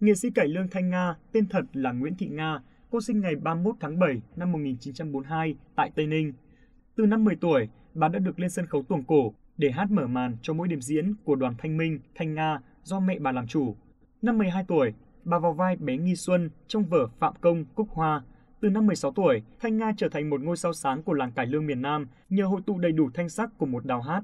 Nghệ 0.00 0.14
sĩ 0.14 0.30
cải 0.30 0.48
lương 0.48 0.68
Thanh 0.68 0.90
Nga, 0.90 1.14
tên 1.32 1.48
thật 1.48 1.62
là 1.72 1.92
Nguyễn 1.92 2.14
Thị 2.14 2.26
Nga, 2.26 2.60
cô 2.90 3.00
sinh 3.00 3.20
ngày 3.20 3.36
31 3.36 3.76
tháng 3.80 3.98
7 3.98 4.22
năm 4.36 4.52
1942 4.52 5.54
tại 5.76 5.90
Tây 5.94 6.06
Ninh. 6.06 6.32
Từ 6.96 7.06
năm 7.06 7.24
10 7.24 7.36
tuổi, 7.36 7.68
bà 7.94 8.08
đã 8.08 8.18
được 8.18 8.40
lên 8.40 8.50
sân 8.50 8.66
khấu 8.66 8.82
tuồng 8.82 9.04
cổ 9.04 9.34
để 9.56 9.70
hát 9.70 9.90
mở 9.90 10.06
màn 10.06 10.36
cho 10.42 10.54
mỗi 10.54 10.68
đêm 10.68 10.80
diễn 10.80 11.14
của 11.24 11.34
đoàn 11.34 11.54
Thanh 11.58 11.76
Minh, 11.76 12.00
Thanh 12.14 12.34
Nga 12.34 12.60
do 12.82 13.00
mẹ 13.00 13.18
bà 13.18 13.32
làm 13.32 13.46
chủ. 13.46 13.74
Năm 14.22 14.38
12 14.38 14.64
tuổi, 14.68 14.92
bà 15.28 15.38
vào 15.38 15.52
vai 15.52 15.76
bé 15.76 15.96
Nghi 15.96 16.16
Xuân 16.16 16.50
trong 16.68 16.84
vở 16.84 17.06
Phạm 17.18 17.34
Công 17.40 17.64
Cúc 17.64 17.88
Hoa. 17.90 18.22
Từ 18.60 18.70
năm 18.70 18.86
16 18.86 19.12
tuổi, 19.12 19.42
Thanh 19.60 19.76
Nga 19.78 19.92
trở 19.96 20.08
thành 20.08 20.30
một 20.30 20.40
ngôi 20.40 20.56
sao 20.56 20.72
sáng 20.72 21.02
của 21.02 21.12
làng 21.12 21.32
cải 21.32 21.46
lương 21.46 21.66
miền 21.66 21.82
Nam 21.82 22.06
nhờ 22.30 22.44
hội 22.44 22.60
tụ 22.66 22.78
đầy 22.78 22.92
đủ 22.92 23.10
thanh 23.14 23.28
sắc 23.28 23.50
của 23.58 23.66
một 23.66 23.84
đào 23.84 24.00
hát. 24.00 24.22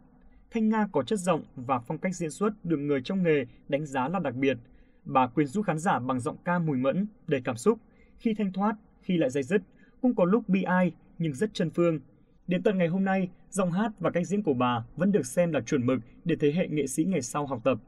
Thanh 0.50 0.68
Nga 0.68 0.86
có 0.92 1.02
chất 1.02 1.18
giọng 1.18 1.42
và 1.56 1.78
phong 1.78 1.98
cách 1.98 2.14
diễn 2.14 2.30
xuất 2.30 2.64
được 2.64 2.76
người 2.76 3.02
trong 3.04 3.22
nghề 3.22 3.44
đánh 3.68 3.86
giá 3.86 4.08
là 4.08 4.18
đặc 4.18 4.34
biệt. 4.34 4.58
Bà 5.04 5.26
quyến 5.26 5.46
rũ 5.46 5.62
khán 5.62 5.78
giả 5.78 5.98
bằng 5.98 6.20
giọng 6.20 6.36
ca 6.44 6.58
mùi 6.58 6.76
mẫn, 6.76 7.06
đầy 7.26 7.40
cảm 7.44 7.56
xúc, 7.56 7.78
khi 8.18 8.34
thanh 8.34 8.52
thoát, 8.52 8.76
khi 9.02 9.18
lại 9.18 9.30
dây 9.30 9.42
dứt, 9.42 9.62
cũng 10.00 10.14
có 10.14 10.24
lúc 10.24 10.48
bi 10.48 10.62
ai 10.62 10.92
nhưng 11.18 11.34
rất 11.34 11.50
chân 11.54 11.70
phương. 11.70 12.00
Đến 12.46 12.62
tận 12.62 12.78
ngày 12.78 12.88
hôm 12.88 13.04
nay, 13.04 13.28
giọng 13.50 13.72
hát 13.72 13.92
và 14.00 14.10
cách 14.10 14.26
diễn 14.26 14.42
của 14.42 14.54
bà 14.54 14.84
vẫn 14.96 15.12
được 15.12 15.26
xem 15.26 15.52
là 15.52 15.60
chuẩn 15.60 15.86
mực 15.86 16.00
để 16.24 16.36
thế 16.40 16.52
hệ 16.52 16.68
nghệ 16.68 16.86
sĩ 16.86 17.04
ngày 17.04 17.22
sau 17.22 17.46
học 17.46 17.60
tập. 17.64 17.78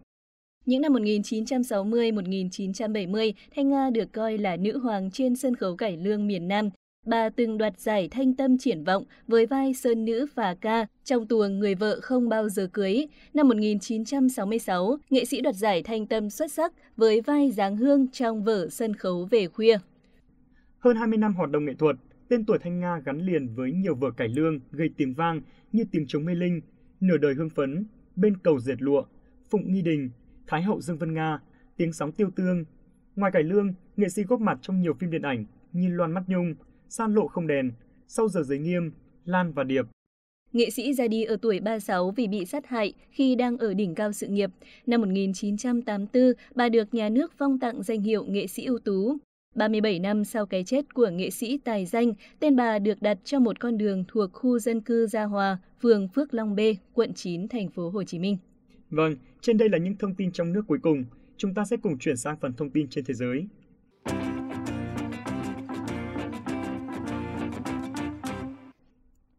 Những 0.67 0.83
năm 0.83 0.93
1960-1970, 0.93 3.33
Thanh 3.57 3.71
Nga 3.71 3.91
được 3.91 4.13
coi 4.13 4.39
là 4.39 4.57
nữ 4.57 4.79
hoàng 4.79 5.11
trên 5.11 5.37
sân 5.37 5.55
khấu 5.55 5.77
cải 5.77 5.97
lương 5.97 6.27
miền 6.27 6.49
Nam. 6.49 6.71
Bà 7.07 7.29
từng 7.29 7.59
đoạt 7.59 7.81
giải 7.81 8.09
Thanh 8.09 8.35
Tâm 8.35 8.59
Triển 8.59 8.85
Vọng 8.85 9.05
với 9.29 9.47
vai 9.47 9.75
Sơn 9.75 10.05
Nữ 10.05 10.27
và 10.35 10.55
Ca 10.55 10.87
trong 11.05 11.27
tuồng 11.27 11.59
Người 11.59 11.75
vợ 11.75 12.01
không 12.03 12.29
bao 12.29 12.49
giờ 12.49 12.69
cưới. 12.73 13.07
Năm 13.35 13.49
1966, 13.49 14.97
nghệ 15.11 15.25
sĩ 15.25 15.41
đoạt 15.41 15.55
giải 15.55 15.83
Thanh 15.83 16.07
Tâm 16.07 16.31
xuất 16.31 16.53
sắc 16.53 16.73
với 16.97 17.21
vai 17.21 17.51
Giáng 17.51 17.77
Hương 17.77 18.07
trong 18.13 18.45
vở 18.45 18.69
Sân 18.69 18.95
khấu 18.95 19.29
về 19.31 19.47
khuya. 19.47 19.79
Hơn 20.79 20.97
20 20.97 21.19
năm 21.19 21.35
hoạt 21.35 21.51
động 21.51 21.65
nghệ 21.65 21.75
thuật, 21.79 21.97
tên 22.29 22.45
tuổi 22.45 22.59
Thanh 22.59 22.81
Nga 22.81 23.01
gắn 23.05 23.19
liền 23.19 23.55
với 23.55 23.73
nhiều 23.73 23.95
vở 23.95 24.11
cải 24.11 24.29
lương 24.29 24.61
gây 24.71 24.89
tiếng 24.97 25.15
vang 25.15 25.41
như 25.73 25.85
Tiếng 25.91 26.07
chống 26.09 26.25
mê 26.25 26.35
linh, 26.35 26.61
Nửa 27.01 27.17
đời 27.17 27.35
hương 27.35 27.51
phấn, 27.51 27.85
Bên 28.17 28.37
cầu 28.37 28.61
dệt 28.61 28.83
lụa, 28.83 29.05
Phụng 29.51 29.73
nghi 29.73 29.83
đình, 29.83 30.11
Thái 30.47 30.63
hậu 30.63 30.81
Dương 30.81 30.99
Vân 30.99 31.15
Nga, 31.15 31.41
Tiếng 31.77 31.93
sóng 31.93 32.13
tiêu 32.13 32.31
tương, 32.37 32.65
Ngoài 33.17 33.33
cải 33.33 33.43
lương, 33.43 33.75
nghệ 33.97 34.09
sĩ 34.09 34.23
góp 34.23 34.41
mặt 34.41 34.59
trong 34.63 34.81
nhiều 34.81 34.95
phim 34.95 35.11
điện 35.11 35.23
ảnh 35.23 35.45
như 35.73 35.89
Loan 35.89 36.13
Mắt 36.13 36.23
Nhung, 36.27 36.55
San 36.89 37.15
Lộ 37.15 37.27
Không 37.27 37.47
Đèn, 37.47 37.73
Sau 38.09 38.29
giờ 38.29 38.43
giới 38.43 38.59
nghiêm, 38.59 38.93
Lan 39.25 39.53
và 39.53 39.65
Điệp. 39.65 39.85
Nghệ 40.53 40.71
sĩ 40.71 40.95
ra 40.95 41.09
đi 41.09 41.25
ở 41.25 41.37
tuổi 41.43 41.61
36 41.61 42.11
vì 42.11 42.29
bị 42.29 42.45
sát 42.45 42.67
hại 42.67 42.93
khi 43.11 43.35
đang 43.35 43.59
ở 43.59 43.75
đỉnh 43.75 43.95
cao 43.95 44.13
sự 44.13 44.27
nghiệp. 44.27 44.51
Năm 44.87 45.01
1984, 45.01 46.33
bà 46.55 46.69
được 46.69 46.95
nhà 46.95 47.09
nước 47.09 47.33
phong 47.39 47.59
tặng 47.59 47.83
danh 47.83 48.01
hiệu 48.01 48.25
nghệ 48.25 48.47
sĩ 48.47 48.65
ưu 48.65 48.79
tú. 48.79 49.17
37 49.55 49.99
năm 49.99 50.25
sau 50.25 50.47
cái 50.47 50.65
chết 50.65 50.95
của 50.95 51.09
nghệ 51.09 51.31
sĩ 51.31 51.59
tài 51.59 51.87
danh, 51.87 52.13
tên 52.41 52.57
bà 52.57 52.79
được 52.79 53.03
đặt 53.03 53.19
cho 53.25 53.39
một 53.39 53.61
con 53.61 53.79
đường 53.79 54.05
thuộc 54.09 54.33
khu 54.33 54.59
dân 54.59 54.81
cư 54.81 55.07
Gia 55.07 55.25
Hòa, 55.25 55.59
phường 55.83 56.09
Phước 56.09 56.35
Long 56.35 56.57
B, 56.57 56.61
quận 56.95 57.15
9, 57.15 57.49
thành 57.49 57.69
phố 57.69 57.91
Hồ 57.91 58.05
Chí 58.05 58.19
Minh. 58.19 58.37
Vâng, 58.91 59.15
trên 59.41 59.59
đây 59.59 59.69
là 59.69 59.79
những 59.79 59.97
thông 59.99 60.15
tin 60.15 60.33
trong 60.33 60.53
nước 60.53 60.63
cuối 60.69 60.79
cùng. 60.83 61.05
Chúng 61.37 61.55
ta 61.55 61.65
sẽ 61.65 61.77
cùng 61.77 61.99
chuyển 61.99 62.17
sang 62.17 62.37
phần 62.41 62.53
thông 62.53 62.71
tin 62.71 62.89
trên 62.89 63.05
thế 63.05 63.15
giới. 63.15 63.47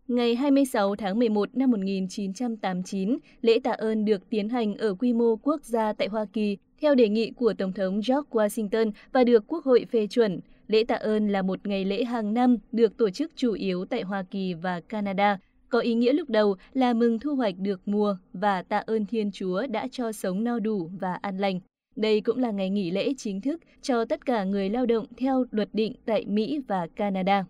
Ngày 0.08 0.36
26 0.36 0.96
tháng 0.96 1.20
11 1.20 1.50
năm 1.58 1.72
1989, 1.72 3.18
lễ 3.42 3.60
tạ 3.64 3.72
ơn 3.72 4.06
được 4.06 4.30
tiến 4.30 4.50
hành 4.50 4.76
ở 4.76 4.94
quy 4.94 5.14
mô 5.14 5.36
quốc 5.36 5.64
gia 5.64 5.94
tại 5.94 6.08
Hoa 6.08 6.26
Kỳ 6.34 6.58
theo 6.82 6.96
đề 6.96 7.10
nghị 7.10 7.32
của 7.32 7.54
Tổng 7.58 7.74
thống 7.74 7.94
George 7.94 8.30
Washington 8.32 8.92
và 9.12 9.24
được 9.24 9.44
Quốc 9.48 9.64
hội 9.64 9.86
phê 9.92 10.08
chuẩn. 10.08 10.40
Lễ 10.68 10.84
tạ 10.88 10.96
ơn 10.96 11.28
là 11.28 11.42
một 11.42 11.68
ngày 11.68 11.86
lễ 11.86 12.04
hàng 12.04 12.34
năm 12.34 12.58
được 12.72 12.98
tổ 12.98 13.10
chức 13.10 13.32
chủ 13.36 13.54
yếu 13.54 13.86
tại 13.86 14.02
Hoa 14.02 14.24
Kỳ 14.24 14.54
và 14.54 14.80
Canada, 14.80 15.40
có 15.70 15.80
ý 15.80 15.94
nghĩa 15.94 16.14
lúc 16.14 16.30
đầu 16.30 16.56
là 16.74 16.94
mừng 16.94 17.20
thu 17.20 17.36
hoạch 17.36 17.56
được 17.58 17.82
mùa 17.86 18.18
và 18.34 18.62
tạ 18.62 18.78
ơn 18.78 19.06
Thiên 19.06 19.32
Chúa 19.32 19.68
đã 19.68 19.88
cho 19.92 20.12
sống 20.12 20.44
no 20.44 20.60
đủ 20.60 20.90
và 21.00 21.14
an 21.14 21.38
lành. 21.38 21.60
Đây 21.96 22.22
cũng 22.22 22.38
là 22.38 22.52
ngày 22.52 22.70
nghỉ 22.70 22.92
lễ 22.92 23.14
chính 23.18 23.42
thức 23.42 23.62
cho 23.82 24.06
tất 24.06 24.26
cả 24.26 24.44
người 24.44 24.70
lao 24.70 24.86
động 24.86 25.06
theo 25.18 25.46
luật 25.52 25.70
định 25.74 25.94
tại 26.06 26.26
Mỹ 26.26 26.62
và 26.68 26.88
Canada. 26.96 27.46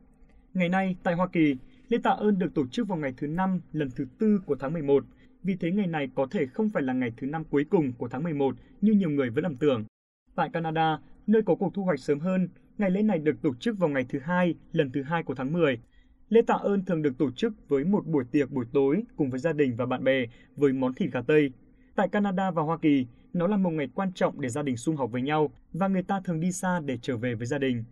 Ngày 0.54 0.70
nay, 0.70 0.96
tại 1.04 1.14
Hoa 1.14 1.28
Kỳ, 1.28 1.56
lễ 1.90 1.98
tạ 2.04 2.10
ơn 2.10 2.40
được 2.40 2.54
tổ 2.54 2.68
chức 2.68 2.88
vào 2.88 2.98
ngày 2.98 3.14
thứ 3.18 3.28
năm 3.28 3.62
lần 3.74 3.90
thứ 3.96 4.06
tư 4.20 4.42
của 4.46 4.56
tháng 4.56 4.74
11. 4.74 5.06
Vì 5.44 5.56
thế 5.56 5.72
ngày 5.72 5.88
này 5.88 6.10
có 6.16 6.28
thể 6.32 6.46
không 6.46 6.70
phải 6.70 6.84
là 6.84 6.94
ngày 6.94 7.12
thứ 7.18 7.28
năm 7.28 7.44
cuối 7.50 7.66
cùng 7.70 7.94
của 7.94 8.08
tháng 8.08 8.24
11 8.24 8.56
như 8.82 8.94
nhiều 8.94 9.10
người 9.10 9.30
vẫn 9.30 9.44
lầm 9.44 9.56
tưởng. 9.56 9.86
Tại 10.36 10.50
Canada, 10.54 11.00
nơi 11.28 11.42
có 11.42 11.56
cuộc 11.56 11.74
thu 11.74 11.84
hoạch 11.84 12.00
sớm 12.00 12.20
hơn, 12.20 12.50
ngày 12.78 12.92
lễ 12.92 13.02
này 13.02 13.20
được 13.20 13.42
tổ 13.42 13.56
chức 13.60 13.78
vào 13.78 13.90
ngày 13.90 14.06
thứ 14.10 14.20
hai 14.20 14.56
lần 14.72 14.92
thứ 14.92 15.04
hai 15.04 15.24
của 15.24 15.36
tháng 15.36 15.54
10. 15.54 15.80
Lễ 16.30 16.42
tạ 16.48 16.54
ơn 16.54 16.86
thường 16.86 17.02
được 17.02 17.18
tổ 17.18 17.32
chức 17.32 17.54
với 17.70 17.84
một 17.84 18.08
buổi 18.08 18.24
tiệc 18.32 18.52
buổi 18.52 18.66
tối 18.74 19.04
cùng 19.16 19.30
với 19.30 19.40
gia 19.40 19.54
đình 19.54 19.76
và 19.76 19.86
bạn 19.86 20.04
bè 20.04 20.26
với 20.56 20.74
món 20.74 20.94
thịt 20.94 21.12
gà 21.12 21.22
Tây. 21.22 21.52
Tại 21.96 22.08
Canada 22.08 22.52
và 22.52 22.64
Hoa 22.64 22.78
Kỳ, 22.78 23.06
nó 23.34 23.48
là 23.48 23.58
một 23.58 23.70
ngày 23.70 23.90
quan 23.96 24.14
trọng 24.14 24.42
để 24.42 24.50
gia 24.50 24.62
đình 24.64 24.78
sum 24.78 24.96
họp 24.96 25.12
với 25.12 25.22
nhau 25.22 25.52
và 25.74 25.88
người 25.88 26.04
ta 26.04 26.20
thường 26.20 26.40
đi 26.40 26.52
xa 26.52 26.80
để 26.80 26.98
trở 27.02 27.18
về 27.18 27.36
với 27.36 27.48
gia 27.48 27.58
đình. 27.58 27.84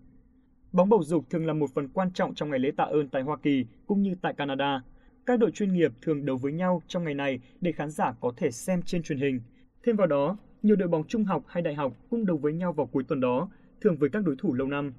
Bóng 0.71 0.89
bầu 0.89 1.03
dục 1.03 1.29
thường 1.29 1.45
là 1.45 1.53
một 1.53 1.69
phần 1.73 1.87
quan 1.87 2.11
trọng 2.13 2.35
trong 2.35 2.49
ngày 2.49 2.59
lễ 2.59 2.71
tạ 2.77 2.83
ơn 2.83 3.09
tại 3.09 3.21
Hoa 3.21 3.37
Kỳ 3.37 3.65
cũng 3.87 4.01
như 4.01 4.15
tại 4.21 4.33
Canada. 4.33 4.83
Các 5.25 5.39
đội 5.39 5.51
chuyên 5.51 5.73
nghiệp 5.73 5.91
thường 6.01 6.25
đấu 6.25 6.37
với 6.37 6.53
nhau 6.53 6.81
trong 6.87 7.03
ngày 7.03 7.13
này 7.13 7.39
để 7.61 7.71
khán 7.71 7.91
giả 7.91 8.13
có 8.19 8.33
thể 8.37 8.51
xem 8.51 8.81
trên 8.81 9.03
truyền 9.03 9.19
hình. 9.19 9.39
Thêm 9.83 9.95
vào 9.95 10.07
đó, 10.07 10.37
nhiều 10.61 10.75
đội 10.75 10.87
bóng 10.87 11.07
trung 11.07 11.23
học 11.23 11.43
hay 11.47 11.63
đại 11.63 11.75
học 11.75 11.93
cũng 12.09 12.25
đấu 12.25 12.37
với 12.37 12.53
nhau 12.53 12.73
vào 12.73 12.87
cuối 12.87 13.03
tuần 13.03 13.19
đó, 13.19 13.49
thường 13.81 13.97
với 13.97 14.09
các 14.09 14.23
đối 14.23 14.35
thủ 14.35 14.53
lâu 14.53 14.67
năm. 14.67 14.93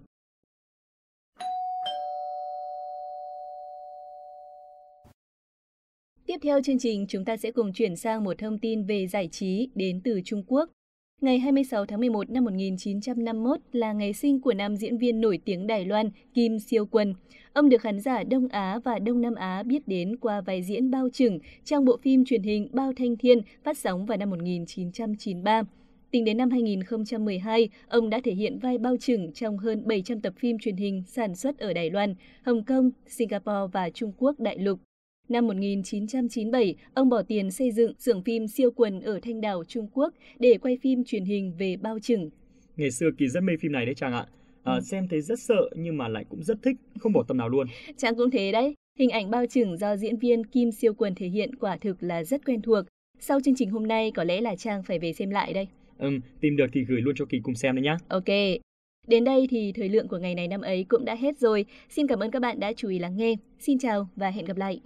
Tiếp 6.27 6.37
theo 6.43 6.63
chương 6.63 6.79
trình, 6.79 7.07
chúng 7.09 7.25
ta 7.25 7.37
sẽ 7.37 7.51
cùng 7.51 7.73
chuyển 7.73 7.97
sang 7.97 8.25
một 8.25 8.39
thông 8.39 8.59
tin 8.59 8.85
về 8.85 9.07
giải 9.07 9.29
trí 9.29 9.69
đến 9.75 10.01
từ 10.05 10.21
Trung 10.25 10.43
Quốc. 10.47 10.71
Ngày 11.21 11.39
26 11.39 11.87
tháng 11.87 12.01
11 12.01 12.31
năm 12.31 12.45
1951 12.45 13.61
là 13.73 13.93
ngày 13.93 14.13
sinh 14.13 14.41
của 14.41 14.55
nam 14.55 14.77
diễn 14.77 14.99
viên 14.99 15.21
nổi 15.21 15.39
tiếng 15.45 15.67
Đài 15.67 15.85
Loan 15.85 16.11
Kim 16.35 16.59
Siêu 16.59 16.87
Quân. 16.87 17.15
Ông 17.53 17.69
được 17.69 17.81
khán 17.81 18.01
giả 18.01 18.23
Đông 18.25 18.49
Á 18.49 18.79
và 18.85 18.99
Đông 18.99 19.21
Nam 19.21 19.35
Á 19.35 19.63
biết 19.63 19.89
đến 19.89 20.17
qua 20.17 20.41
vai 20.41 20.63
diễn 20.63 20.91
Bao 20.91 21.09
Trừng 21.13 21.39
trong 21.65 21.85
bộ 21.85 21.97
phim 22.03 22.25
truyền 22.25 22.43
hình 22.43 22.69
Bao 22.73 22.93
Thanh 22.97 23.17
Thiên 23.17 23.41
phát 23.65 23.79
sóng 23.79 24.07
vào 24.07 24.19
năm 24.19 24.31
1993. 24.31 25.63
Tính 26.11 26.25
đến 26.25 26.37
năm 26.37 26.51
2012, 26.51 27.69
ông 27.89 28.11
đã 28.11 28.21
thể 28.25 28.33
hiện 28.33 28.59
vai 28.59 28.79
bao 28.79 28.97
trừng 28.97 29.33
trong 29.33 29.59
hơn 29.59 29.83
700 29.87 30.21
tập 30.21 30.33
phim 30.39 30.59
truyền 30.59 30.77
hình 30.77 31.03
sản 31.07 31.35
xuất 31.35 31.59
ở 31.59 31.73
Đài 31.73 31.91
Loan, 31.91 32.15
Hồng 32.43 32.65
Kông, 32.65 32.91
Singapore 33.07 33.73
và 33.73 33.91
Trung 33.91 34.13
Quốc 34.19 34.41
đại 34.41 34.59
lục. 34.59 34.79
Năm 35.29 35.47
1997, 35.47 36.75
ông 36.95 37.09
bỏ 37.09 37.23
tiền 37.23 37.51
xây 37.51 37.71
dựng 37.71 37.93
xưởng 37.99 38.23
phim 38.23 38.49
siêu 38.49 38.71
quần 38.71 39.01
ở 39.01 39.21
Thanh 39.23 39.41
Đảo, 39.41 39.65
Trung 39.65 39.89
Quốc 39.93 40.15
để 40.39 40.59
quay 40.63 40.79
phim 40.83 41.05
truyền 41.05 41.25
hình 41.25 41.53
về 41.59 41.77
bao 41.77 41.99
trừng. 41.99 42.31
Ngày 42.77 42.91
xưa 42.91 43.11
Kỳ 43.19 43.29
rất 43.29 43.43
mê 43.43 43.53
phim 43.61 43.73
này 43.73 43.87
đấy 43.87 43.95
chàng 43.95 44.13
ạ. 44.13 44.27
À, 44.63 44.75
ừ. 44.75 44.81
Xem 44.81 45.09
thấy 45.09 45.21
rất 45.21 45.41
sợ 45.41 45.71
nhưng 45.77 45.97
mà 45.97 46.09
lại 46.09 46.25
cũng 46.29 46.43
rất 46.43 46.63
thích, 46.63 46.77
không 46.99 47.13
bỏ 47.13 47.25
tâm 47.29 47.37
nào 47.37 47.49
luôn. 47.49 47.67
Chàng 47.97 48.15
cũng 48.17 48.31
thế 48.31 48.53
đấy. 48.53 48.75
Hình 48.99 49.11
ảnh 49.11 49.31
bao 49.31 49.47
trừng 49.47 49.77
do 49.77 49.97
diễn 49.97 50.19
viên 50.19 50.45
Kim 50.45 50.73
Siêu 50.73 50.95
Quần 50.95 51.15
thể 51.15 51.29
hiện 51.29 51.55
quả 51.57 51.77
thực 51.77 52.03
là 52.03 52.25
rất 52.25 52.47
quen 52.47 52.63
thuộc. 52.63 52.85
Sau 53.19 53.41
chương 53.41 53.55
trình 53.57 53.71
hôm 53.71 53.87
nay 53.87 54.11
có 54.11 54.25
lẽ 54.25 54.41
là 54.41 54.57
Trang 54.57 54.83
phải 54.83 54.99
về 54.99 55.13
xem 55.13 55.31
lại 55.31 55.53
đây. 55.53 55.69
Ừm, 55.99 56.21
tìm 56.41 56.57
được 56.57 56.67
thì 56.73 56.85
gửi 56.85 57.01
luôn 57.01 57.15
cho 57.19 57.25
Kỳ 57.25 57.39
cùng 57.43 57.55
xem 57.55 57.77
đấy 57.77 57.83
nhá. 57.83 57.97
Ok. 58.09 58.29
Đến 59.07 59.25
đây 59.25 59.47
thì 59.51 59.73
thời 59.73 59.89
lượng 59.89 60.09
của 60.09 60.19
ngày 60.19 60.35
này 60.35 60.49
năm 60.49 60.61
ấy 60.61 60.85
cũng 60.89 61.05
đã 61.05 61.15
hết 61.15 61.39
rồi. 61.39 61.65
Xin 61.89 62.07
cảm 62.07 62.21
ơn 62.21 62.31
các 62.31 62.43
bạn 62.43 62.61
đã 62.61 62.73
chú 62.73 62.89
ý 62.89 62.99
lắng 62.99 63.17
nghe. 63.17 63.35
Xin 63.59 63.79
chào 63.79 64.09
và 64.17 64.31
hẹn 64.31 64.45
gặp 64.45 64.57
lại. 64.57 64.81